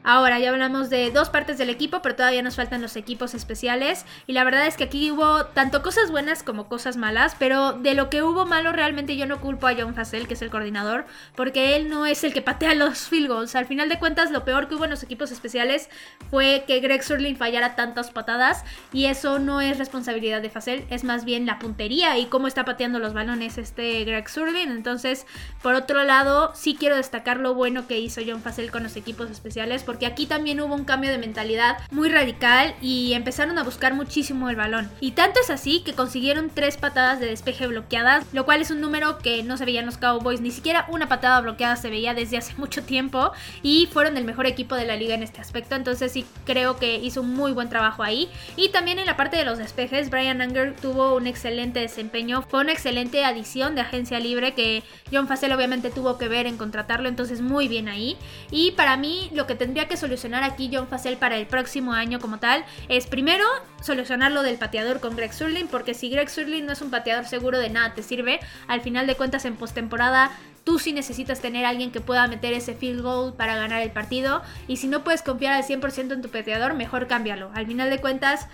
Ahora 0.05 0.39
ya 0.39 0.51
hablamos 0.51 0.91
de 0.91 1.11
dos 1.11 1.31
partes 1.31 1.59
del 1.59 1.71
equipo, 1.71 2.03
pero 2.03 2.17
todavía 2.17 2.43
nos 2.43 2.57
faltan 2.57 2.83
los 2.83 2.97
equipos 2.97 3.35
especiales. 3.35 4.05
Y 4.27 4.33
la 4.33 4.45
verdad 4.45 4.67
es 4.67 4.77
que 4.77 4.85
aquí 4.85 5.11
hubo 5.11 5.47
tanto 5.47 5.83
cosas 5.83 6.11
buenas 6.11 6.43
como 6.43 6.69
cosas 6.69 6.97
malas, 6.97 7.37
pero 7.39 7.73
de 7.73 7.95
lo 7.95 8.11
que 8.11 8.23
hubo 8.23 8.45
malo 8.45 8.73
realmente 8.73 9.17
yo 9.17 9.27
no 9.27 9.41
culpo 9.41 9.67
a 9.67 9.75
John 9.75 9.95
Facel, 9.95 10.27
que 10.27 10.35
es 10.35 10.43
el 10.43 10.51
coordinador, 10.51 11.07
porque 11.37 11.77
él 11.77 11.89
no 11.89 12.07
es 12.07 12.25
el 12.25 12.33
que 12.33 12.43
patea 12.43 12.75
los 12.77 13.09
field 13.09 13.29
goals. 13.29 13.55
Al 13.55 13.67
final 13.67 13.89
de 13.89 13.99
cuentas, 13.99 14.31
lo 14.31 14.45
peor 14.45 14.69
que 14.69 14.75
hubo 14.75 14.85
en 14.85 14.91
los 14.91 15.03
equipos 15.03 15.31
especiales 15.31 15.89
fue 16.31 16.65
que 16.67 16.81
Greg 16.81 17.03
Surling 17.03 17.37
fallara 17.37 17.77
tantas 17.77 18.11
patadas, 18.11 18.65
y 18.93 19.07
eso 19.07 19.39
no 19.39 19.61
es 19.61 19.79
responsabilidad 19.79 20.43
de 20.43 20.51
Facel, 20.51 20.85
es 20.91 21.05
más 21.05 21.25
bien 21.25 21.47
la 21.47 21.59
puntería 21.59 22.19
y 22.19 22.27
cómo 22.27 22.47
está 22.47 22.65
pateando 22.65 22.99
los 22.99 23.15
balones 23.15 23.59
este 23.59 24.05
Greg 24.05 24.29
Surling. 24.29 24.71
Entonces, 24.71 25.27
por 25.63 25.75
otro 25.75 26.03
lado, 26.05 26.53
sí 26.55 26.77
quiero 26.79 26.97
destacar 26.97 27.39
lo 27.39 27.55
bueno 27.55 27.87
que 27.87 27.99
hizo 27.99 28.21
John 28.27 28.43
Facel 28.43 28.71
con 28.71 28.83
los 28.83 28.97
equipos 28.97 29.31
especiales 29.31 29.85
porque 29.93 30.07
aquí 30.07 30.25
también 30.25 30.59
hubo 30.63 30.75
un 30.75 30.87
cambio 30.87 31.11
de 31.11 31.19
mentalidad 31.19 31.77
muy 31.91 32.09
radical 32.09 32.75
y 32.81 33.13
empezaron 33.13 33.59
a 33.59 33.63
buscar 33.63 33.93
muchísimo 33.93 34.49
el 34.49 34.57
balón. 34.57 34.91
Y 35.01 35.11
tanto 35.11 35.39
es 35.39 35.51
así 35.51 35.83
que 35.83 35.93
consiguieron 35.93 36.49
tres 36.49 36.79
patadas 36.79 37.21
de 37.21 37.27
despeje 37.27 37.67
bloqueadas, 37.67 38.25
lo 38.33 38.47
cual 38.47 38.63
es 38.63 38.71
un 38.71 38.81
número 38.81 39.19
que 39.19 39.43
no 39.43 39.59
se 39.59 39.67
veía 39.67 39.81
en 39.81 39.87
los 39.87 39.99
Cowboys, 39.99 40.41
ni 40.41 40.51
siquiera 40.51 40.87
una 40.89 41.11
patada 41.11 41.39
bloqueada 41.43 41.77
se 41.77 41.91
veía 41.91 42.15
desde 42.15 42.39
hace 42.39 42.55
mucho 42.57 42.83
tiempo 42.85 43.33
y 43.63 43.87
fueron 43.93 44.17
el 44.17 44.25
mejor 44.25 44.47
equipo 44.47 44.77
de 44.77 44.87
la 44.87 44.97
liga 44.97 45.15
en 45.15 45.23
este 45.23 45.43
aspecto, 45.43 45.77
entonces 45.77 46.11
sí 46.11 46.25
creo 46.47 46.79
que 46.79 46.97
hizo 46.97 47.21
un 47.21 47.35
muy 47.35 47.53
buen 47.53 47.69
trabajo 47.69 48.03
ahí. 48.03 48.31
Y 48.57 48.71
también 48.71 48.99
en 48.99 49.05
la 49.05 49.19
parte 49.19 49.37
de 49.37 49.45
los 49.45 49.59
despejes, 49.59 50.09
Brian 50.09 50.41
Anger 50.41 50.75
tuvo 50.75 51.17
un 51.17 51.27
excelente 51.27 51.81
desempeño, 51.81 52.41
fue 52.41 52.61
una 52.61 52.73
excelente 52.73 53.27
adición 53.27 53.75
de 53.75 53.83
agencia 53.83 54.19
libre 54.21 54.55
que 54.55 54.85
John 55.13 55.29
Facel 55.29 55.53
obviamente 55.53 55.91
tuvo 55.91 56.17
que 56.17 56.29
ver 56.29 56.47
en 56.47 56.57
contratarlo, 56.57 57.11
entonces 57.11 57.43
muy 57.43 57.69
bien 57.69 57.91
ahí. 57.91 58.17
Y 58.51 58.71
para 58.71 58.97
mí 58.97 59.29
lo 59.35 59.47
que 59.47 59.55
tendría 59.55 59.82
que 59.89 59.97
solucionar 59.97 60.45
aquí 60.45 60.71
John 60.73 60.89
Facel 60.89 61.17
para 61.17 61.37
el 61.37 61.47
próximo 61.47 61.93
año 61.93 62.21
como 62.21 62.39
tal 62.39 62.65
es 62.89 63.07
primero 63.07 63.45
solucionar 63.81 64.33
lo 64.33 64.43
del 64.43 64.59
pateador 64.59 65.01
con 65.01 65.17
Greg 65.17 65.33
Surlin, 65.33 65.69
porque 65.69 65.95
si 65.95 66.09
Greg 66.11 66.31
Surlin 66.31 66.67
no 66.67 66.73
es 66.73 66.83
un 66.83 66.91
pateador 66.91 67.27
seguro 67.27 67.59
de 67.59 67.71
nada 67.71 67.95
te 67.95 68.03
sirve, 68.03 68.41
al 68.69 68.81
final 68.81 69.07
de 69.07 69.15
cuentas 69.15 69.45
en 69.45 69.57
postemporada 69.57 70.31
tú 70.65 70.79
sí 70.79 70.93
necesitas 70.93 71.41
tener 71.41 71.65
a 71.65 71.71
alguien 71.71 71.91
que 71.91 72.01
pueda 72.01 72.27
meter 72.29 72.53
ese 72.53 72.75
field 72.75 73.03
goal 73.03 73.35
para 73.35 73.57
ganar 73.57 73.83
el 73.83 73.91
partido 73.91 74.43
y 74.69 74.77
si 74.77 74.87
no 74.87 75.05
puedes 75.05 75.23
confiar 75.23 75.55
al 75.55 75.65
100% 75.65 76.13
en 76.13 76.23
tu 76.23 76.29
pateador, 76.29 76.75
mejor 76.75 77.07
cámbialo. 77.07 77.51
Al 77.55 77.67
final 77.67 77.91
de 77.91 78.01
cuentas, 78.01 78.49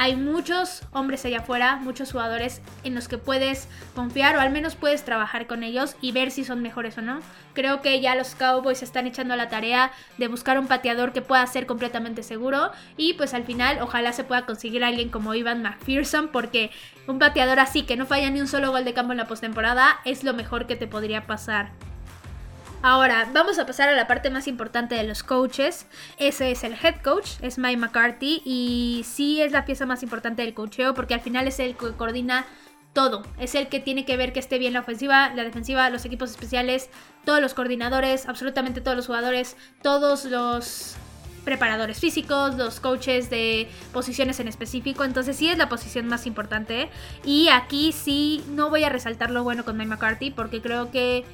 hay 0.00 0.16
muchos 0.16 0.80
hombres 0.92 1.26
allá 1.26 1.40
afuera, 1.40 1.76
muchos 1.76 2.12
jugadores 2.12 2.62
en 2.84 2.94
los 2.94 3.06
que 3.06 3.18
puedes 3.18 3.68
confiar 3.94 4.34
o 4.34 4.40
al 4.40 4.50
menos 4.50 4.74
puedes 4.74 5.04
trabajar 5.04 5.46
con 5.46 5.62
ellos 5.62 5.94
y 6.00 6.12
ver 6.12 6.30
si 6.30 6.42
son 6.42 6.62
mejores 6.62 6.96
o 6.96 7.02
no. 7.02 7.20
Creo 7.52 7.82
que 7.82 8.00
ya 8.00 8.14
los 8.14 8.34
Cowboys 8.34 8.82
están 8.82 9.06
echando 9.06 9.36
la 9.36 9.50
tarea 9.50 9.92
de 10.16 10.28
buscar 10.28 10.58
un 10.58 10.68
pateador 10.68 11.12
que 11.12 11.20
pueda 11.20 11.46
ser 11.46 11.66
completamente 11.66 12.22
seguro 12.22 12.70
y 12.96 13.12
pues 13.12 13.34
al 13.34 13.44
final 13.44 13.76
ojalá 13.82 14.14
se 14.14 14.24
pueda 14.24 14.46
conseguir 14.46 14.84
alguien 14.84 15.10
como 15.10 15.34
Ivan 15.34 15.60
McPherson 15.60 16.28
porque 16.28 16.70
un 17.06 17.18
pateador 17.18 17.60
así 17.60 17.82
que 17.82 17.98
no 17.98 18.06
falla 18.06 18.30
ni 18.30 18.40
un 18.40 18.48
solo 18.48 18.70
gol 18.70 18.86
de 18.86 18.94
campo 18.94 19.12
en 19.12 19.18
la 19.18 19.28
postemporada 19.28 19.98
es 20.06 20.24
lo 20.24 20.32
mejor 20.32 20.66
que 20.66 20.76
te 20.76 20.86
podría 20.86 21.26
pasar. 21.26 21.72
Ahora, 22.82 23.28
vamos 23.34 23.58
a 23.58 23.66
pasar 23.66 23.90
a 23.90 23.92
la 23.94 24.06
parte 24.06 24.30
más 24.30 24.48
importante 24.48 24.94
de 24.94 25.04
los 25.04 25.22
coaches. 25.22 25.84
Ese 26.16 26.50
es 26.50 26.64
el 26.64 26.72
head 26.72 27.02
coach, 27.02 27.32
es 27.42 27.58
Mike 27.58 27.76
McCarthy, 27.76 28.40
y 28.42 29.04
sí 29.04 29.42
es 29.42 29.52
la 29.52 29.66
pieza 29.66 29.84
más 29.84 30.02
importante 30.02 30.40
del 30.40 30.54
coacheo 30.54 30.94
porque 30.94 31.12
al 31.12 31.20
final 31.20 31.46
es 31.46 31.60
el 31.60 31.76
que 31.76 31.92
coordina 31.92 32.46
todo. 32.94 33.22
Es 33.38 33.54
el 33.54 33.68
que 33.68 33.80
tiene 33.80 34.06
que 34.06 34.16
ver 34.16 34.32
que 34.32 34.40
esté 34.40 34.58
bien 34.58 34.72
la 34.72 34.80
ofensiva, 34.80 35.30
la 35.34 35.44
defensiva, 35.44 35.90
los 35.90 36.06
equipos 36.06 36.30
especiales, 36.30 36.88
todos 37.26 37.42
los 37.42 37.52
coordinadores, 37.52 38.26
absolutamente 38.26 38.80
todos 38.80 38.96
los 38.96 39.06
jugadores, 39.06 39.58
todos 39.82 40.24
los 40.24 40.96
preparadores 41.44 41.98
físicos, 42.00 42.54
los 42.56 42.80
coaches 42.80 43.28
de 43.28 43.68
posiciones 43.92 44.40
en 44.40 44.48
específico. 44.48 45.04
Entonces 45.04 45.36
sí 45.36 45.50
es 45.50 45.58
la 45.58 45.68
posición 45.68 46.08
más 46.08 46.26
importante. 46.26 46.88
Y 47.26 47.48
aquí 47.48 47.92
sí 47.92 48.42
no 48.48 48.70
voy 48.70 48.84
a 48.84 48.88
resaltar 48.88 49.30
lo 49.30 49.44
bueno 49.44 49.66
con 49.66 49.76
Mike 49.76 49.90
McCarthy 49.90 50.30
porque 50.30 50.62
creo 50.62 50.90
que 50.90 51.26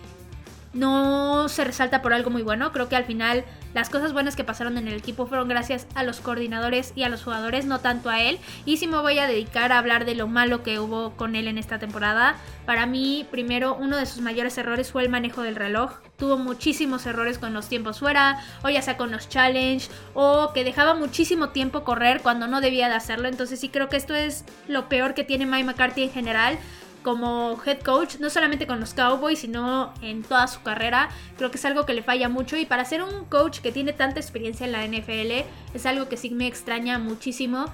no 0.73 1.49
se 1.49 1.65
resalta 1.65 2.03
por 2.03 2.13
algo 2.13 2.31
muy 2.31 2.43
bueno. 2.43 2.73
Creo 2.73 2.89
que 2.89 2.97
al 2.97 3.05
final 3.05 3.45
las 3.75 3.91
cosas 3.91 4.13
buenas 4.13 4.37
que 4.37 4.45
pasaron 4.45 4.79
en 4.79 4.89
el 4.89 4.95
equipo 4.95 5.27
fueron 5.27 5.49
gracias 5.49 5.87
a 5.95 6.03
los 6.03 6.21
coordinadores 6.21 6.93
y 6.97 7.03
a 7.03 7.09
los 7.09 7.23
jugadores, 7.23 7.67
no 7.67 7.81
tanto 7.81 8.11
a 8.11 8.21
él. 8.21 8.39
Y 8.65 8.79
si 8.79 8.87
me 8.87 8.99
voy 8.99 9.19
a 9.19 9.27
dedicar 9.27 9.73
a 9.73 9.79
hablar 9.79 10.05
de 10.05 10.15
lo 10.15 10.29
malo 10.29 10.63
que 10.63 10.79
hubo 10.79 11.13
con 11.17 11.37
él 11.37 11.49
en 11.49 11.59
esta 11.59 11.79
temporada, 11.79 12.37
para 12.65 12.87
mí, 12.87 13.27
primero, 13.31 13.75
uno 13.75 13.97
de 13.97 14.07
sus 14.07 14.23
mayores 14.23 14.57
errores 14.59 14.91
fue 14.91 15.03
el 15.03 15.09
manejo 15.09 15.43
del 15.43 15.57
reloj. 15.57 15.99
Tuvo 16.17 16.37
muchísimos 16.37 17.07
errores 17.07 17.39
con 17.39 17.53
los 17.53 17.69
tiempos 17.69 18.01
fuera, 18.01 18.41
o 18.63 18.69
ya 18.69 18.83
sea 18.83 18.97
con 18.97 19.13
los 19.13 19.29
challenge, 19.29 19.89
o 20.15 20.53
que 20.53 20.65
dejaba 20.65 20.95
muchísimo 20.95 21.51
tiempo 21.51 21.85
correr 21.85 22.23
cuando 22.23 22.47
no 22.47 22.61
debía 22.61 22.89
de 22.89 22.95
hacerlo. 22.95 23.29
Entonces 23.29 23.61
sí 23.61 23.69
creo 23.69 23.89
que 23.89 23.97
esto 23.97 24.15
es 24.15 24.45
lo 24.69 24.89
peor 24.89 25.15
que 25.15 25.25
tiene 25.25 25.47
Mike 25.47 25.65
McCarthy 25.65 26.05
en 26.05 26.11
general 26.11 26.59
como 27.07 27.57
head 27.65 27.79
coach, 27.83 28.17
no 28.19 28.31
solamente 28.31 28.67
con 28.67 28.81
los 28.81 28.93
Cowboys, 28.93 29.39
sino 29.39 29.95
en 30.03 30.25
toda 30.25 30.49
su 30.49 30.61
carrera. 30.63 31.09
Creo 31.37 31.53
que 31.53 31.57
es 31.57 31.65
algo 31.65 31.87
que 31.87 31.95
le 31.95 32.03
falla 32.03 32.29
mucho 32.29 32.57
y 32.57 32.67
para 32.67 32.85
ser 32.85 33.01
un 33.01 33.27
coach 33.27 33.61
que 33.61 33.71
tiene 33.71 33.93
tanta 33.93 34.19
experiencia 34.19 34.67
en 34.67 34.73
la 34.73 34.85
NFL, 34.85 35.47
es 35.73 35.87
algo 35.87 36.09
que 36.09 36.17
sí 36.17 36.31
me 36.31 36.49
extraña 36.49 36.99
muchísimo 36.99 37.67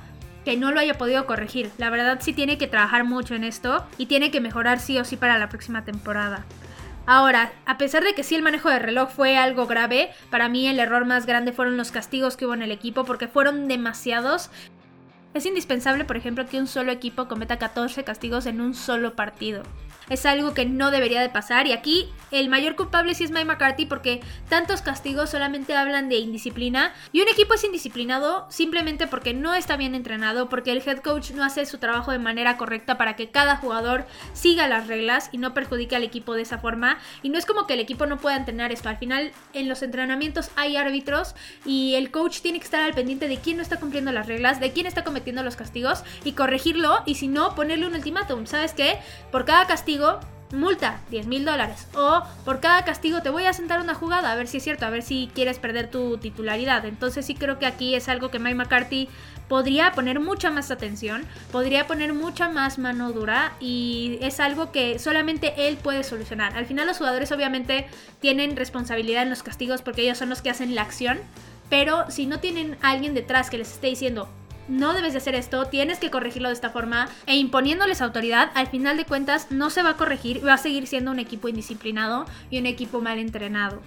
que 0.45 0.59
no 0.59 0.71
lo 0.71 0.81
haya 0.81 0.99
podido 0.99 1.25
corregir. 1.25 1.71
La 1.79 1.89
verdad 1.89 2.19
sí 2.21 2.35
tiene 2.35 2.59
que 2.59 2.67
trabajar 2.67 3.05
mucho 3.05 3.35
en 3.35 3.45
esto 3.45 3.87
y 3.97 4.05
tiene 4.05 4.31
que 4.31 4.43
mejorar 4.43 4.81
sí 4.81 4.99
o 4.99 5.05
sí 5.07 5.17
para 5.17 5.39
la 5.39 5.49
próxima 5.49 5.83
temporada. 5.83 6.45
Ahora, 7.07 7.53
a 7.67 7.79
pesar 7.79 8.05
de 8.05 8.15
que 8.15 8.23
sí 8.23 8.37
el 8.37 8.43
manejo 8.43 8.69
de 8.69 8.79
reloj 8.79 9.11
fue 9.11 9.37
algo 9.37 9.67
grave, 9.67 10.11
para 10.31 10.49
mí 10.49 10.69
el 10.69 10.79
error 10.79 11.05
más 11.05 11.27
grande 11.27 11.53
fueron 11.53 11.77
los 11.77 11.91
castigos 11.91 12.37
que 12.37 12.47
hubo 12.47 12.55
en 12.55 12.63
el 12.63 12.71
equipo 12.71 13.05
porque 13.05 13.27
fueron 13.27 13.67
demasiados 13.67 14.51
es 15.35 15.47
indispensable, 15.47 16.05
por 16.05 16.17
ejemplo, 16.17 16.47
que 16.47 16.59
un 16.59 16.67
solo 16.67 16.93
equipo 16.93 17.29
cometa 17.29 17.59
14 17.59 18.05
castigos 18.05 18.47
en 18.47 18.61
un 18.61 18.75
solo 18.75 19.17
partido. 19.17 19.63
Es 20.09 20.27
algo 20.27 20.55
que 20.55 20.67
no 20.67 20.91
debería 20.91 21.21
de 21.21 21.29
pasar 21.29 21.67
y 21.67 21.73
aquí 21.73 22.09
el 22.31 22.49
mayor 22.49 22.77
culpable 22.77 23.15
sí 23.15 23.25
es 23.25 23.31
Mike 23.31 23.45
McCarthy 23.45 23.87
porque 23.87 24.21
tantos 24.49 24.83
castigos 24.83 25.31
solamente 25.31 25.77
hablan 25.77 26.09
de 26.09 26.17
indisciplina 26.17 26.95
y 27.13 27.21
un 27.21 27.29
equipo 27.29 27.55
es 27.55 27.65
indisciplinado 27.65 28.47
simplemente 28.49 29.07
porque 29.07 29.35
no 29.35 29.55
está 29.55 29.77
bien 29.77 29.95
entrenado, 29.95 30.49
porque 30.49 30.73
el 30.73 30.83
head 30.87 30.99
coach 30.99 31.33
no 31.33 31.45
hace 31.45 31.67
su 31.67 31.79
trabajo 31.79 32.11
de 32.11 32.19
manera 32.19 32.57
correcta 32.57 32.97
para 32.97 33.17
que 33.17 33.31
cada 33.31 33.57
jugador 33.57 34.07
siga 34.33 34.67
las 34.67 34.87
reglas 34.87 35.29
y 35.33 35.39
no 35.39 35.55
perjudique 35.55 35.97
al 35.97 36.03
equipo 36.03 36.35
de 36.35 36.43
esa 36.43 36.59
forma. 36.59 36.99
Y 37.23 37.29
no 37.29 37.39
es 37.39 37.47
como 37.47 37.67
que 37.67 37.75
el 37.75 37.81
equipo 37.81 38.07
no 38.07 38.19
pueda 38.19 38.37
entrenar 38.37 38.73
esto, 38.73 38.89
al 38.89 38.97
final 38.97 39.33
en 39.53 39.69
los 39.69 39.83
entrenamientos 39.83 40.51
hay 40.57 40.77
árbitros 40.77 41.35
y 41.65 41.95
el 41.95 42.11
coach 42.11 42.41
tiene 42.41 42.59
que 42.59 42.65
estar 42.65 42.83
al 42.83 42.95
pendiente 42.95 43.29
de 43.29 43.39
quién 43.39 43.59
no 43.59 43.63
está 43.63 43.79
cumpliendo 43.79 44.13
las 44.13 44.27
reglas, 44.27 44.61
de 44.61 44.73
quién 44.73 44.87
está 44.87 45.05
cometiendo 45.05 45.43
los 45.43 45.57
castigos 45.57 46.03
y 46.25 46.33
corregirlo 46.33 47.03
y 47.07 47.17
si 47.17 47.29
no 47.29 47.55
ponerle 47.55 47.87
un 47.87 47.95
ultimátum. 47.95 48.47
¿Sabes 48.47 48.73
qué? 48.73 48.99
Por 49.31 49.45
cada 49.45 49.67
castigo 49.67 49.92
multa, 50.53 51.01
10 51.11 51.27
mil 51.27 51.45
dólares. 51.45 51.87
O 51.95 52.23
por 52.45 52.61
cada 52.61 52.85
castigo 52.85 53.23
te 53.23 53.31
voy 53.31 53.45
a 53.45 53.53
sentar 53.53 53.81
una 53.81 53.95
jugada, 53.95 54.33
a 54.33 54.35
ver 54.35 54.47
si 54.47 54.59
es 54.59 54.63
cierto, 54.63 54.87
a 54.87 54.91
ver 54.91 55.03
si 55.03 55.31
quieres 55.35 55.59
perder 55.59 55.91
tu 55.91 56.19
titularidad. 56.19 56.85
Entonces 56.87 57.27
sí 57.27 57.35
creo 57.35 57.59
que 57.59 57.67
aquí 57.67 57.95
es 57.95 58.09
algo 58.09 58.31
que 58.31 58.39
Mike 58.39 58.55
McCarthy 58.55 59.09
podría 59.49 59.93
poner 59.93 60.21
mucha 60.21 60.51
más 60.51 60.71
atención, 60.71 61.25
podría 61.51 61.87
poner 61.87 62.15
mucha 62.15 62.49
más 62.49 62.79
mano 62.79 63.13
dura 63.13 63.53
y 63.61 64.19
es 64.23 64.41
algo 64.41 64.73
que 64.73 64.99
solamente 64.99 65.69
él 65.69 65.77
puede 65.77 66.05
solucionar. 66.05 66.57
Al 66.57 66.67
final 66.67 66.87
los 66.87 66.99
jugadores 66.99 67.33
obviamente 67.33 67.87
tienen 68.21 68.57
responsabilidad 68.57 69.23
en 69.23 69.31
los 69.31 69.43
castigos 69.43 69.83
porque 69.83 70.03
ellos 70.03 70.19
son 70.19 70.29
los 70.31 70.43
que 70.43 70.51
hacen 70.51 70.75
la 70.75 70.83
acción. 70.83 71.19
Pero 71.69 72.11
si 72.11 72.27
no 72.27 72.39
tienen 72.39 72.77
alguien 72.83 73.15
detrás 73.15 73.49
que 73.49 73.57
les 73.57 73.73
esté 73.73 73.87
diciendo, 73.87 74.29
no 74.69 74.95
debes 74.95 75.13
de 75.13 75.19
hacer 75.19 75.35
esto, 75.35 75.67
tienes 75.67 75.99
que 75.99 76.11
corregirlo 76.11 76.49
de 76.49 76.55
esta 76.55 76.71
forma 76.71 77.09
e 77.27 77.37
imponiéndoles 77.37 78.01
autoridad, 78.01 78.51
al 78.55 78.69
final 78.69 78.97
de 78.97 79.05
cuentas 79.05 79.49
no 79.51 79.71
se 79.71 79.83
va 79.83 79.91
a 79.91 79.97
corregir, 79.97 80.47
va 80.47 80.55
a 80.55 80.59
seguir 80.59 80.87
siendo 80.87 81.11
un 81.11 81.19
equipo 81.19 81.49
indisciplinado 81.49 82.27
y 82.51 82.59
un 82.59 82.67
equipo 82.67 83.01
mal 83.01 83.19
entrenado. 83.19 83.83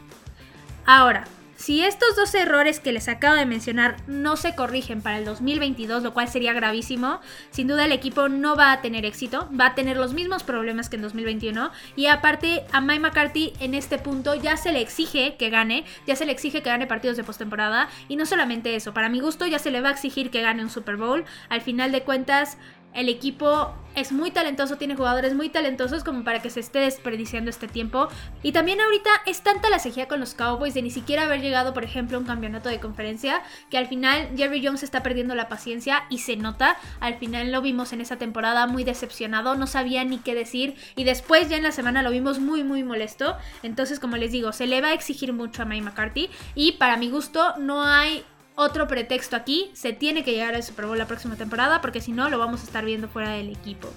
Ahora, 0.86 1.26
si 1.56 1.84
estos 1.84 2.16
dos 2.16 2.34
errores 2.36 2.80
que 2.80 2.92
les 2.92 3.08
acabo 3.08 3.36
de 3.36 3.46
mencionar 3.46 3.98
no 4.08 4.36
se 4.36 4.56
corrigen 4.56 5.02
para 5.02 5.18
el 5.18 5.26
2022, 5.26 6.04
lo 6.04 6.14
cual 6.14 6.28
sería 6.28 6.54
gravísimo, 6.54 7.22
sin 7.52 7.68
duda 7.68 7.86
el 7.86 7.92
equipo 7.92 8.28
no 8.28 8.56
va 8.56 8.72
a 8.72 8.82
tener 8.82 9.06
éxito, 9.06 9.50
va 9.58 9.68
a 9.68 9.76
tener 9.76 9.98
los 9.98 10.14
mismos 10.14 10.44
problemas 10.44 10.90
que 10.90 10.98
en 10.98 11.02
2021 11.04 11.72
y 11.96 12.08
aparte 12.08 12.66
a 12.72 12.82
Mike 12.82 13.00
McCarthy 13.00 13.54
en 13.60 13.74
este 13.74 13.98
punto 13.98 14.36
ya 14.36 14.58
se 14.58 14.72
le 14.72 14.82
exige 14.82 15.36
que 15.38 15.50
gane, 15.50 15.86
ya 16.06 16.16
se 16.16 16.26
le 16.26 16.32
exige 16.32 16.62
que 16.62 16.70
gane 16.70 16.88
partidos 16.88 17.18
de 17.18 17.24
postemporada 17.24 17.90
y 18.10 18.18
no 18.18 18.26
solamente 18.26 18.76
eso, 18.76 18.94
para 18.94 19.10
mi 19.10 19.20
gusto 19.20 19.46
ya 19.46 19.60
se 19.60 19.72
le 19.72 19.82
va 19.82 19.90
a 19.90 19.94
exigir 19.94 20.32
que 20.32 20.42
gane 20.42 20.62
un 20.62 20.70
Super 20.70 20.98
Bowl, 20.98 21.26
al 21.50 21.62
final 21.62 21.92
de 21.92 22.04
cuentas 22.04 22.58
el 22.96 23.10
equipo 23.10 23.74
es 23.96 24.12
muy 24.12 24.32
talentoso, 24.32 24.78
tiene 24.78 24.96
jugadores 24.96 25.34
muy 25.34 25.50
talentosos 25.50 26.04
como 26.04 26.24
para 26.24 26.42
que 26.42 26.50
se 26.50 26.60
esté 26.60 26.80
desperdiciando 26.80 27.50
este 27.50 27.68
tiempo. 27.68 28.10
Y 28.44 28.52
también 28.52 28.82
ahorita 28.82 29.10
es 29.26 29.42
tanta 29.42 29.70
la 29.70 29.80
sequía 29.80 30.08
con 30.08 30.20
los 30.20 30.34
Cowboys 30.34 30.74
de 30.74 30.82
ni 30.82 30.92
siquiera 30.92 31.24
haber 31.24 31.42
llegado, 31.42 31.74
por 31.74 31.84
ejemplo, 31.84 32.18
a 32.18 32.20
un 32.20 32.26
campeonato 32.26 32.70
de 32.70 32.80
conferencia, 32.80 33.42
que 33.70 33.78
al 33.78 33.88
final 33.88 34.30
Jerry 34.36 34.66
Jones 34.66 34.84
está 34.84 35.02
perdiendo 35.02 35.34
la 35.34 35.48
paciencia 35.48 36.04
y 36.10 36.20
se 36.20 36.36
nota. 36.36 36.78
Al 37.00 37.16
final 37.16 37.52
lo 37.52 37.62
vimos 37.62 37.94
en 37.94 38.02
esa 38.02 38.18
temporada 38.18 38.68
muy 38.68 38.84
decepcionado, 38.84 39.56
no 39.56 39.68
sabía 39.68 40.04
ni 40.04 40.18
qué 40.18 40.36
decir. 40.36 40.76
Y 40.96 41.06
después 41.06 41.50
ya 41.50 41.58
en 41.58 41.64
la 41.64 41.72
semana 41.72 42.04
lo 42.04 42.12
vimos 42.12 42.40
muy, 42.40 42.64
muy 42.64 42.84
molesto. 42.84 43.38
Entonces, 43.64 44.00
como 44.00 44.18
les 44.18 44.32
digo, 44.32 44.52
se 44.52 44.68
le 44.68 44.82
va 44.82 44.90
a 44.90 44.94
exigir 44.94 45.32
mucho 45.32 45.62
a 45.62 45.66
Mike 45.66 45.84
McCarthy. 45.84 46.30
Y 46.54 46.74
para 46.74 46.98
mi 46.98 47.10
gusto, 47.10 47.56
no 47.58 47.84
hay 47.84 48.26
otro 48.56 48.88
pretexto 48.88 49.36
aquí, 49.36 49.70
se 49.74 49.94
tiene 49.94 50.24
que 50.24 50.32
llegar 50.32 50.56
al 50.56 50.64
Super 50.64 50.86
Bowl 50.86 50.98
la 50.98 51.08
próxima 51.08 51.36
temporada 51.36 51.82
porque 51.82 52.02
si 52.02 52.12
no 52.12 52.30
lo 52.30 52.40
vamos 52.40 52.62
a 52.62 52.64
estar 52.66 52.86
viendo 52.86 53.08
fuera 53.08 53.32
del 53.32 53.50
equipo. 53.50 53.90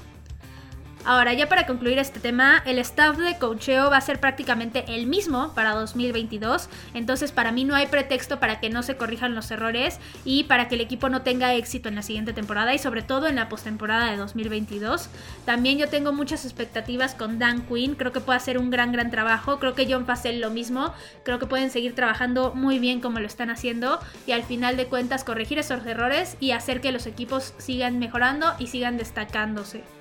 Ahora, 1.09 1.33
ya 1.33 1.49
para 1.49 1.64
concluir 1.64 1.99
este 1.99 2.21
tema, 2.21 2.62
el 2.66 2.79
staff 2.81 3.16
de 3.16 3.38
coacheo 3.38 3.88
va 3.88 3.97
a 3.97 4.01
ser 4.03 4.21
prácticamente 4.21 4.85
el 4.88 5.07
mismo 5.07 5.55
para 5.55 5.73
2022, 5.73 6.68
entonces 6.92 7.33
para 7.33 7.51
mí 7.51 7.64
no 7.64 7.75
hay 7.75 7.87
pretexto 7.87 8.38
para 8.40 8.61
que 8.61 8.68
no 8.68 8.83
se 8.83 8.99
corrijan 8.99 9.35
los 9.35 9.51
errores 9.51 10.01
y 10.27 10.44
para 10.44 10.68
que 10.68 10.75
el 10.75 10.83
equipo 10.83 11.09
no 11.09 11.23
tenga 11.23 11.55
éxito 11.55 11.88
en 11.88 11.94
la 11.94 12.03
siguiente 12.03 12.35
temporada 12.35 12.75
y 12.75 12.79
sobre 12.79 13.01
todo 13.01 13.27
en 13.27 13.37
la 13.37 13.49
postemporada 13.49 14.11
de 14.11 14.18
2022. 14.18 15.09
También 15.47 15.79
yo 15.79 15.88
tengo 15.88 16.12
muchas 16.12 16.44
expectativas 16.44 17.14
con 17.14 17.38
Dan 17.38 17.62
Quinn, 17.62 17.94
creo 17.94 18.12
que 18.12 18.21
puede 18.21 18.37
hacer 18.37 18.59
un 18.59 18.68
gran 18.68 18.92
gran 18.92 19.11
trabajo, 19.11 19.59
creo 19.59 19.75
que 19.75 19.90
John 19.90 20.05
Facel 20.05 20.42
lo 20.42 20.51
mismo, 20.51 20.92
creo 21.25 21.38
que 21.38 21.47
pueden 21.47 21.71
seguir 21.71 21.94
trabajando 21.94 22.53
muy 22.55 22.79
bien 22.79 23.01
como 23.01 23.18
lo 23.18 23.27
están 23.27 23.49
haciendo 23.49 23.99
y 24.27 24.33
al 24.33 24.42
final 24.42 24.77
de 24.77 24.88
cuentas 24.88 25.25
corregir 25.25 25.59
esos 25.59 25.87
errores 25.87 26.37
y 26.38 26.51
hacer 26.51 26.83
que 26.83 26.92
los 26.92 27.07
equipos 27.07 27.55
sigan 27.57 27.99
mejorando 27.99 28.53
y 28.59 28.66
sigan 28.66 28.99
destacándose. 28.99 29.97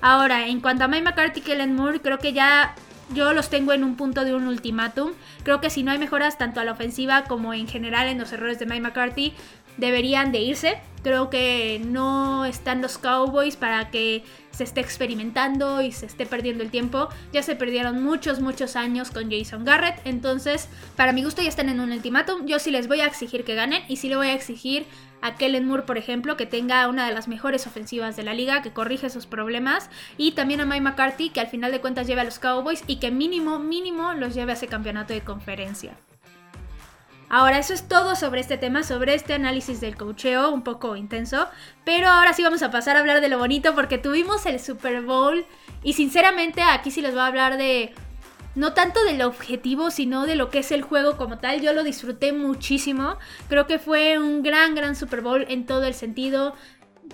Ahora, 0.00 0.46
en 0.46 0.60
cuanto 0.60 0.84
a 0.84 0.88
Mike 0.88 1.04
McCarthy 1.04 1.40
y 1.40 1.42
Kellen 1.42 1.74
Moore, 1.74 2.00
creo 2.00 2.18
que 2.18 2.32
ya 2.32 2.74
yo 3.14 3.32
los 3.32 3.50
tengo 3.50 3.72
en 3.72 3.84
un 3.84 3.96
punto 3.96 4.24
de 4.24 4.34
un 4.34 4.46
ultimátum. 4.46 5.12
Creo 5.42 5.60
que 5.60 5.70
si 5.70 5.82
no 5.82 5.92
hay 5.92 5.98
mejoras 5.98 6.38
tanto 6.38 6.60
a 6.60 6.64
la 6.64 6.72
ofensiva 6.72 7.24
como 7.24 7.54
en 7.54 7.68
general 7.68 8.08
en 8.08 8.18
los 8.18 8.32
errores 8.32 8.58
de 8.58 8.66
Mike 8.66 8.82
McCarthy, 8.82 9.34
deberían 9.76 10.32
de 10.32 10.40
irse. 10.40 10.78
Creo 11.02 11.30
que 11.30 11.80
no 11.86 12.44
están 12.44 12.82
los 12.82 12.98
Cowboys 12.98 13.54
para 13.54 13.90
que 13.90 14.24
se 14.50 14.64
esté 14.64 14.80
experimentando 14.80 15.80
y 15.80 15.92
se 15.92 16.06
esté 16.06 16.26
perdiendo 16.26 16.64
el 16.64 16.70
tiempo. 16.70 17.08
Ya 17.32 17.44
se 17.44 17.54
perdieron 17.54 18.02
muchos, 18.02 18.40
muchos 18.40 18.74
años 18.74 19.12
con 19.12 19.30
Jason 19.30 19.64
Garrett. 19.64 20.00
Entonces, 20.04 20.68
para 20.96 21.12
mi 21.12 21.22
gusto 21.22 21.42
ya 21.42 21.48
están 21.48 21.68
en 21.68 21.78
un 21.78 21.92
ultimátum. 21.92 22.46
Yo 22.46 22.58
sí 22.58 22.72
les 22.72 22.88
voy 22.88 23.02
a 23.02 23.06
exigir 23.06 23.44
que 23.44 23.54
ganen 23.54 23.84
y 23.88 23.96
sí 23.96 24.08
le 24.08 24.16
voy 24.16 24.28
a 24.28 24.34
exigir 24.34 24.86
a 25.22 25.36
Kellen 25.36 25.66
Moore, 25.66 25.84
por 25.84 25.98
ejemplo, 25.98 26.36
que 26.36 26.46
tenga 26.46 26.88
una 26.88 27.06
de 27.06 27.14
las 27.14 27.28
mejores 27.28 27.66
ofensivas 27.66 28.16
de 28.16 28.24
la 28.24 28.34
liga, 28.34 28.62
que 28.62 28.72
corrige 28.72 29.06
esos 29.06 29.26
problemas. 29.26 29.90
Y 30.16 30.32
también 30.32 30.60
a 30.60 30.66
Mike 30.66 30.80
McCarthy, 30.80 31.30
que 31.30 31.40
al 31.40 31.48
final 31.48 31.70
de 31.70 31.80
cuentas 31.80 32.06
lleve 32.06 32.22
a 32.22 32.24
los 32.24 32.38
Cowboys 32.38 32.82
y 32.86 32.96
que 32.96 33.10
mínimo, 33.10 33.58
mínimo 33.58 34.14
los 34.14 34.34
lleve 34.34 34.52
a 34.52 34.54
ese 34.54 34.66
campeonato 34.66 35.14
de 35.14 35.20
conferencia. 35.20 35.96
Ahora, 37.28 37.58
eso 37.58 37.74
es 37.74 37.88
todo 37.88 38.14
sobre 38.14 38.40
este 38.40 38.56
tema, 38.56 38.82
sobre 38.82 39.14
este 39.14 39.34
análisis 39.34 39.80
del 39.80 39.96
cocheo, 39.96 40.50
un 40.52 40.62
poco 40.62 40.96
intenso. 40.96 41.48
Pero 41.84 42.08
ahora 42.08 42.32
sí 42.32 42.42
vamos 42.42 42.62
a 42.62 42.70
pasar 42.70 42.96
a 42.96 43.00
hablar 43.00 43.20
de 43.20 43.28
lo 43.28 43.38
bonito 43.38 43.74
porque 43.74 43.98
tuvimos 43.98 44.46
el 44.46 44.60
Super 44.60 45.02
Bowl 45.02 45.44
y 45.82 45.94
sinceramente 45.94 46.62
aquí 46.62 46.90
sí 46.90 47.00
les 47.00 47.12
voy 47.12 47.20
a 47.20 47.26
hablar 47.26 47.56
de 47.56 47.92
no 48.56 48.72
tanto 48.72 49.04
del 49.04 49.20
objetivo, 49.22 49.90
sino 49.90 50.24
de 50.24 50.34
lo 50.34 50.50
que 50.50 50.60
es 50.60 50.72
el 50.72 50.82
juego 50.82 51.16
como 51.16 51.38
tal. 51.38 51.60
Yo 51.60 51.72
lo 51.74 51.84
disfruté 51.84 52.32
muchísimo. 52.32 53.18
Creo 53.48 53.66
que 53.66 53.78
fue 53.78 54.18
un 54.18 54.42
gran, 54.42 54.74
gran 54.74 54.96
Super 54.96 55.20
Bowl 55.20 55.44
en 55.48 55.66
todo 55.66 55.84
el 55.84 55.94
sentido. 55.94 56.54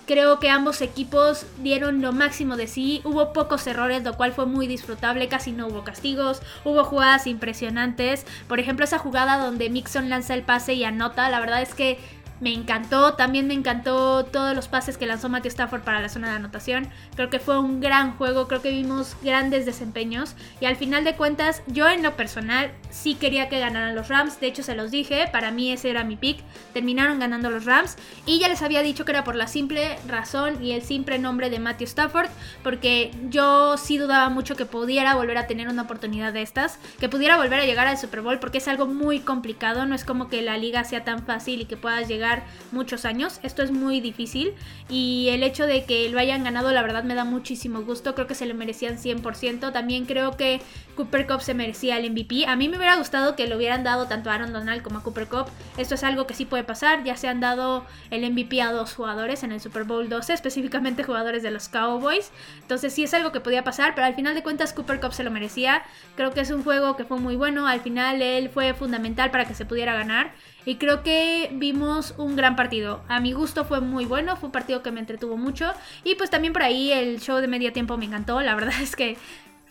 Creo 0.05 0.39
que 0.39 0.49
ambos 0.49 0.81
equipos 0.81 1.45
dieron 1.59 2.01
lo 2.01 2.11
máximo 2.11 2.57
de 2.57 2.67
sí. 2.67 3.01
Hubo 3.05 3.31
pocos 3.31 3.65
errores, 3.67 4.03
lo 4.03 4.15
cual 4.15 4.33
fue 4.33 4.45
muy 4.45 4.67
disfrutable. 4.67 5.29
Casi 5.29 5.51
no 5.53 5.67
hubo 5.67 5.83
castigos. 5.83 6.41
Hubo 6.65 6.83
jugadas 6.83 7.25
impresionantes. 7.25 8.25
Por 8.49 8.59
ejemplo, 8.59 8.83
esa 8.83 8.97
jugada 8.97 9.37
donde 9.37 9.69
Mixon 9.69 10.09
lanza 10.09 10.33
el 10.33 10.43
pase 10.43 10.73
y 10.73 10.83
anota. 10.83 11.29
La 11.29 11.39
verdad 11.39 11.61
es 11.61 11.73
que 11.73 11.99
me 12.43 12.53
encantó. 12.53 13.13
También 13.13 13.47
me 13.47 13.53
encantó 13.53 14.25
todos 14.25 14.53
los 14.53 14.67
pases 14.67 14.97
que 14.97 15.05
lanzó 15.05 15.29
Matthew 15.29 15.51
Stafford 15.51 15.81
para 15.81 16.01
la 16.01 16.09
zona 16.09 16.29
de 16.29 16.35
anotación. 16.35 16.89
Creo 17.15 17.29
que 17.29 17.39
fue 17.39 17.57
un 17.57 17.79
gran 17.79 18.17
juego, 18.17 18.49
creo 18.49 18.61
que 18.61 18.69
vimos 18.69 19.15
grandes 19.23 19.65
desempeños. 19.65 20.35
Y 20.59 20.65
al 20.65 20.75
final 20.75 21.05
de 21.05 21.15
cuentas, 21.15 21.63
yo 21.67 21.87
en 21.87 22.03
lo 22.03 22.17
personal 22.17 22.71
sí 22.91 23.15
quería 23.15 23.47
que 23.47 23.59
ganaran 23.59 23.95
los 23.95 24.09
Rams. 24.09 24.41
De 24.41 24.47
hecho, 24.47 24.61
se 24.61 24.75
los 24.75 24.91
dije, 24.91 25.29
para 25.31 25.51
mí 25.51 25.71
ese 25.71 25.89
era 25.89 26.03
mi 26.03 26.17
pick. 26.17 26.43
Terminaron 26.73 27.17
ganando 27.17 27.49
los 27.49 27.63
Rams. 27.63 27.95
Y 28.25 28.39
ya 28.39 28.49
les 28.49 28.61
había 28.61 28.83
dicho 28.83 29.05
que 29.05 29.13
era 29.13 29.23
por 29.23 29.35
la 29.35 29.47
simple 29.47 29.97
razón 30.05 30.61
y 30.61 30.73
el 30.73 30.81
simple 30.81 31.19
nombre 31.19 31.49
de 31.49 31.59
Matthew 31.59 31.87
Stafford. 31.87 32.29
Porque 32.61 33.11
yo 33.29 33.77
sí 33.77 33.97
dudaba 33.97 34.27
mucho 34.27 34.57
que 34.57 34.65
pudiera 34.65 35.15
volver 35.15 35.37
a 35.37 35.47
tener 35.47 35.69
una 35.69 35.83
oportunidad 35.83 36.33
de 36.33 36.41
estas. 36.41 36.77
Que 36.99 37.07
pudiera 37.07 37.37
volver 37.37 37.61
a 37.61 37.65
llegar 37.65 37.87
al 37.87 37.97
Super 37.97 38.19
Bowl 38.19 38.39
porque 38.39 38.57
es 38.57 38.67
algo 38.67 38.85
muy 38.85 39.21
complicado. 39.21 39.85
No 39.85 39.95
es 39.95 40.03
como 40.03 40.27
que 40.27 40.41
la 40.41 40.57
liga 40.57 40.83
sea 40.83 41.05
tan 41.05 41.25
fácil 41.25 41.61
y 41.61 41.65
que 41.65 41.77
puedas 41.77 42.09
llegar 42.09 42.32
muchos 42.71 43.05
años. 43.05 43.39
Esto 43.43 43.61
es 43.61 43.71
muy 43.71 44.01
difícil 44.01 44.53
y 44.89 45.29
el 45.29 45.43
hecho 45.43 45.67
de 45.67 45.85
que 45.85 46.09
lo 46.09 46.19
hayan 46.19 46.43
ganado 46.43 46.71
la 46.71 46.81
verdad 46.81 47.03
me 47.03 47.15
da 47.15 47.25
muchísimo 47.25 47.81
gusto. 47.83 48.15
Creo 48.15 48.27
que 48.27 48.35
se 48.35 48.45
lo 48.45 48.55
merecían 48.55 48.97
100%. 48.97 49.71
También 49.71 50.05
creo 50.05 50.35
que 50.37 50.61
Cooper 50.95 51.27
Cup 51.27 51.41
se 51.41 51.53
merecía 51.53 51.97
el 51.97 52.09
MVP. 52.11 52.45
A 52.47 52.55
mí 52.55 52.69
me 52.69 52.77
hubiera 52.77 52.95
gustado 52.95 53.35
que 53.35 53.47
lo 53.47 53.57
hubieran 53.57 53.83
dado 53.83 54.07
tanto 54.07 54.29
a 54.29 54.35
Aaron 54.35 54.53
Donald 54.53 54.81
como 54.81 54.99
a 54.99 55.03
Cooper 55.03 55.27
Cup. 55.27 55.45
Esto 55.77 55.95
es 55.95 56.03
algo 56.03 56.27
que 56.27 56.33
sí 56.33 56.45
puede 56.45 56.63
pasar. 56.63 57.03
Ya 57.03 57.17
se 57.17 57.27
han 57.27 57.39
dado 57.39 57.85
el 58.11 58.29
MVP 58.29 58.61
a 58.61 58.71
dos 58.71 58.93
jugadores 58.93 59.43
en 59.43 59.51
el 59.51 59.59
Super 59.59 59.83
Bowl 59.83 60.09
12, 60.09 60.33
específicamente 60.33 61.03
jugadores 61.03 61.43
de 61.43 61.51
los 61.51 61.69
Cowboys. 61.69 62.31
Entonces 62.61 62.93
sí 62.93 63.03
es 63.03 63.13
algo 63.13 63.31
que 63.31 63.39
podía 63.39 63.63
pasar, 63.63 63.95
pero 63.95 64.07
al 64.07 64.15
final 64.15 64.35
de 64.35 64.43
cuentas 64.43 64.73
Cooper 64.73 64.99
Cup 64.99 65.13
se 65.13 65.23
lo 65.23 65.31
merecía. 65.31 65.83
Creo 66.15 66.31
que 66.31 66.41
es 66.41 66.51
un 66.51 66.63
juego 66.63 66.95
que 66.95 67.05
fue 67.05 67.19
muy 67.19 67.35
bueno. 67.35 67.67
Al 67.67 67.81
final 67.81 68.21
él 68.21 68.49
fue 68.49 68.73
fundamental 68.73 69.31
para 69.31 69.45
que 69.45 69.55
se 69.55 69.65
pudiera 69.65 69.93
ganar. 69.93 70.31
Y 70.65 70.75
creo 70.75 71.03
que 71.03 71.49
vimos 71.53 72.13
un 72.17 72.35
gran 72.35 72.55
partido. 72.55 73.01
A 73.07 73.19
mi 73.19 73.33
gusto 73.33 73.65
fue 73.65 73.81
muy 73.81 74.05
bueno, 74.05 74.37
fue 74.37 74.47
un 74.47 74.53
partido 74.53 74.81
que 74.81 74.91
me 74.91 74.99
entretuvo 74.99 75.37
mucho. 75.37 75.73
Y 76.03 76.15
pues 76.15 76.29
también 76.29 76.53
por 76.53 76.63
ahí 76.63 76.91
el 76.91 77.19
show 77.19 77.37
de 77.37 77.47
medio 77.47 77.73
tiempo 77.73 77.97
me 77.97 78.05
encantó. 78.05 78.41
La 78.41 78.55
verdad 78.55 78.73
es 78.81 78.95
que 78.95 79.17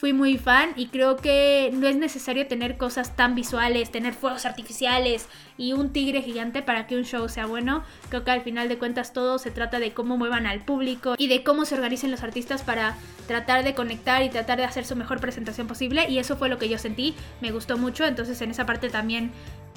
fui 0.03 0.13
muy 0.13 0.37
fan 0.37 0.73
y 0.75 0.89
creo 0.89 1.17
que 1.17 1.71
no 1.73 1.87
es 1.87 1.95
necesario 1.95 2.49
tener 2.49 2.77
cosas 2.77 3.15
tan 3.15 3.37
visuales, 3.37 3.93
tener 3.93 4.15
fuegos 4.15 4.47
artificiales 4.47 5.29
y 5.57 5.75
un 5.75 5.93
tigre 5.93 6.23
gigante 6.23 6.61
para 6.61 6.89
que 6.89 6.97
un 6.97 7.05
show 7.05 7.29
sea 7.29 7.47
bueno. 7.47 7.85
Creo 8.09 8.25
que 8.25 8.33
al 8.33 8.41
final 8.41 8.69
de 8.69 8.79
cuentas 8.79 9.13
todo 9.13 9.39
se 9.39 9.53
trata 9.53 9.79
de 9.79 9.93
cómo 9.93 10.17
muevan 10.19 10.49
al 10.49 10.65
público 10.65 11.15
y 11.19 11.29
de 11.29 11.45
cómo 11.45 11.65
se 11.67 11.77
organicen 11.77 12.11
los 12.11 12.25
artistas 12.25 12.63
para 12.63 12.97
tratar 13.29 13.63
de 13.63 13.75
conectar 13.75 14.25
y 14.25 14.29
tratar 14.29 14.59
de 14.59 14.65
hacer 14.65 14.85
su 14.85 14.97
mejor 14.97 15.21
presentación 15.21 15.69
posible 15.69 16.11
y 16.11 16.19
eso 16.19 16.37
fue 16.37 16.49
lo 16.49 16.59
que 16.59 16.69
yo 16.69 16.79
sentí, 16.79 17.15
me 17.41 17.53
gustó 17.53 17.79
mucho, 17.79 18.05
entonces 18.05 18.43
en 18.43 18.51
esa 18.51 18.67
parte 18.67 18.91
también 18.91 19.31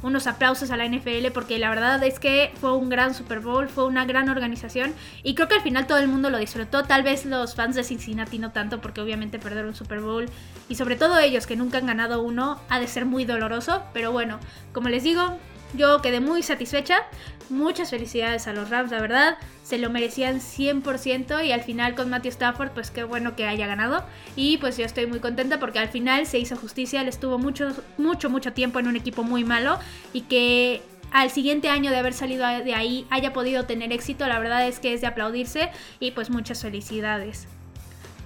unos 0.05 0.27
aplausos 0.27 0.69
a 0.69 0.77
la 0.77 0.87
NFL 0.87 1.31
porque 1.33 1.57
la 1.57 1.69
verdad 1.69 2.01
es 2.03 2.19
que 2.19 2.53
fue 2.61 2.73
un 2.73 2.89
gran 2.89 3.15
Super 3.15 3.39
Bowl, 3.39 3.67
fue 3.67 3.85
una 3.85 4.05
gran 4.05 4.29
organización 4.29 4.93
y 5.23 5.33
creo 5.33 5.47
que 5.47 5.55
al 5.55 5.61
final 5.61 5.87
todo 5.87 5.97
el 5.97 6.07
mundo 6.07 6.29
lo 6.29 6.37
disfrutó, 6.37 6.83
tal 6.83 7.01
vez 7.01 7.25
los 7.25 7.55
fans 7.55 7.75
de 7.75 7.83
Cincinnati 7.83 8.37
no 8.37 8.51
tanto 8.51 8.81
porque 8.81 9.01
obviamente 9.01 9.39
perder 9.39 9.65
un 9.65 9.73
Super 9.73 10.01
Bowl 10.01 10.27
y 10.69 10.75
sobre 10.75 10.95
todo 10.95 11.17
ellos 11.17 11.47
que 11.47 11.55
nunca 11.55 11.79
han 11.79 11.87
ganado 11.87 12.21
uno 12.21 12.61
ha 12.69 12.79
de 12.79 12.87
ser 12.87 13.05
muy 13.05 13.25
doloroso, 13.25 13.81
pero 13.93 14.11
bueno, 14.11 14.39
como 14.73 14.89
les 14.89 15.01
digo, 15.01 15.39
yo 15.73 16.01
quedé 16.01 16.19
muy 16.19 16.43
satisfecha. 16.43 17.03
Muchas 17.49 17.91
felicidades 17.91 18.47
a 18.47 18.53
los 18.53 18.69
Rams, 18.69 18.91
la 18.91 18.99
verdad. 18.99 19.37
Se 19.63 19.77
lo 19.77 19.89
merecían 19.89 20.39
100% 20.39 21.45
y 21.45 21.51
al 21.51 21.61
final 21.61 21.95
con 21.95 22.09
Matthew 22.09 22.31
Stafford, 22.31 22.71
pues 22.71 22.91
qué 22.91 23.03
bueno 23.03 23.35
que 23.35 23.45
haya 23.45 23.67
ganado. 23.67 24.03
Y 24.35 24.57
pues 24.57 24.77
yo 24.77 24.85
estoy 24.85 25.05
muy 25.07 25.19
contenta 25.19 25.59
porque 25.59 25.79
al 25.79 25.89
final 25.89 26.25
se 26.25 26.39
hizo 26.39 26.55
justicia. 26.55 27.01
Él 27.01 27.07
estuvo 27.07 27.37
mucho, 27.37 27.69
mucho, 27.97 28.29
mucho 28.29 28.53
tiempo 28.53 28.79
en 28.79 28.87
un 28.87 28.95
equipo 28.95 29.23
muy 29.23 29.43
malo 29.43 29.77
y 30.13 30.21
que 30.21 30.81
al 31.11 31.29
siguiente 31.29 31.69
año 31.69 31.91
de 31.91 31.97
haber 31.97 32.13
salido 32.13 32.45
de 32.45 32.73
ahí 32.73 33.05
haya 33.09 33.31
podido 33.31 33.65
tener 33.65 33.93
éxito, 33.93 34.27
la 34.27 34.39
verdad 34.39 34.67
es 34.67 34.79
que 34.79 34.93
es 34.93 35.01
de 35.01 35.07
aplaudirse 35.07 35.69
y 35.99 36.11
pues 36.11 36.29
muchas 36.29 36.61
felicidades. 36.61 37.47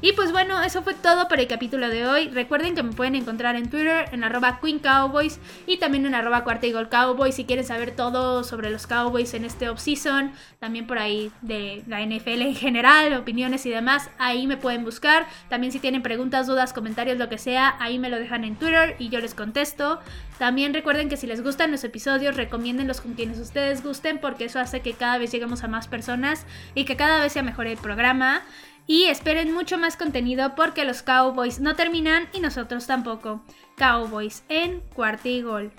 Y 0.02 0.14
pues 0.14 0.32
bueno, 0.32 0.62
eso 0.64 0.82
fue 0.82 0.94
todo 0.94 1.28
por 1.28 1.42
el 1.42 1.48
capítulo 1.48 1.90
de 1.90 2.08
hoy. 2.08 2.30
Recuerden 2.30 2.74
que 2.74 2.84
me 2.84 2.94
pueden 2.94 3.16
encontrar 3.16 3.58
en 3.58 3.70
Twitter 3.70 4.06
en 4.14 4.24
arroba 4.24 4.62
Queen 4.62 4.80
Cowboys 4.80 5.40
y 5.68 5.76
también 5.76 6.06
en 6.06 6.16
arroba 6.16 6.46
Cuarta 6.46 6.68
Cowboys 6.90 7.36
si 7.36 7.44
quieren 7.44 7.66
saber 7.66 7.92
todo 7.92 8.46
sobre 8.46 8.70
los 8.70 8.88
Cowboys 8.88 9.34
en 9.34 9.44
este 9.44 9.68
offseason. 9.68 10.32
También 10.60 10.88
por 10.88 11.00
ahí 11.00 11.32
de 11.42 11.84
la 11.88 12.00
NFL 12.00 12.42
en 12.44 12.56
general, 12.56 13.14
opiniones 13.14 13.66
y 13.66 13.72
demás. 13.72 14.10
Ahí 14.18 14.48
me 14.48 14.56
pueden 14.56 14.86
buscar. 14.86 15.28
También 15.50 15.74
si 15.74 15.80
tienen 15.80 16.02
preguntas, 16.02 16.48
dudas, 16.48 16.72
comentarios, 16.72 17.18
lo 17.18 17.28
que 17.28 17.38
sea, 17.38 17.76
ahí 17.80 18.00
me 18.00 18.10
lo 18.10 18.18
dejan 18.18 18.46
en 18.46 18.56
Twitter 18.56 18.96
y 19.00 19.10
yo 19.10 19.20
les 19.20 19.34
contesto. 19.34 20.00
También 20.38 20.74
recuerden 20.74 21.10
que 21.10 21.18
si 21.18 21.28
les 21.28 21.44
gustan 21.44 21.72
los 21.72 21.84
episodios, 21.84 22.38
recomiéndenlos 22.38 23.02
con 23.02 23.16
quienes 23.16 23.38
ustedes 23.40 23.84
gusten 23.84 24.20
porque 24.20 24.46
eso 24.46 24.60
hace 24.60 24.80
que 24.80 24.94
cada 24.94 25.18
vez 25.18 25.34
lleguemos 25.34 25.66
a 25.66 25.68
más 25.68 25.90
personas 25.90 26.46
y 26.74 26.86
que 26.86 26.96
cada 26.96 27.20
vez 27.22 27.34
sea 27.34 27.44
mejor 27.44 27.68
el 27.68 27.78
programa. 27.78 28.44
Y 28.90 29.04
esperen 29.04 29.54
mucho 29.54 29.78
más 29.78 29.96
contenido 29.98 30.56
porque 30.56 30.84
los 30.84 31.04
Cowboys 31.04 31.60
no 31.60 31.76
terminan 31.76 32.28
y 32.34 32.40
nosotros 32.40 32.88
tampoco. 32.88 33.40
Cowboys 33.78 34.44
en 34.50 34.82
cuarto 34.96 35.30
y 35.30 35.44
gol. 35.44 35.72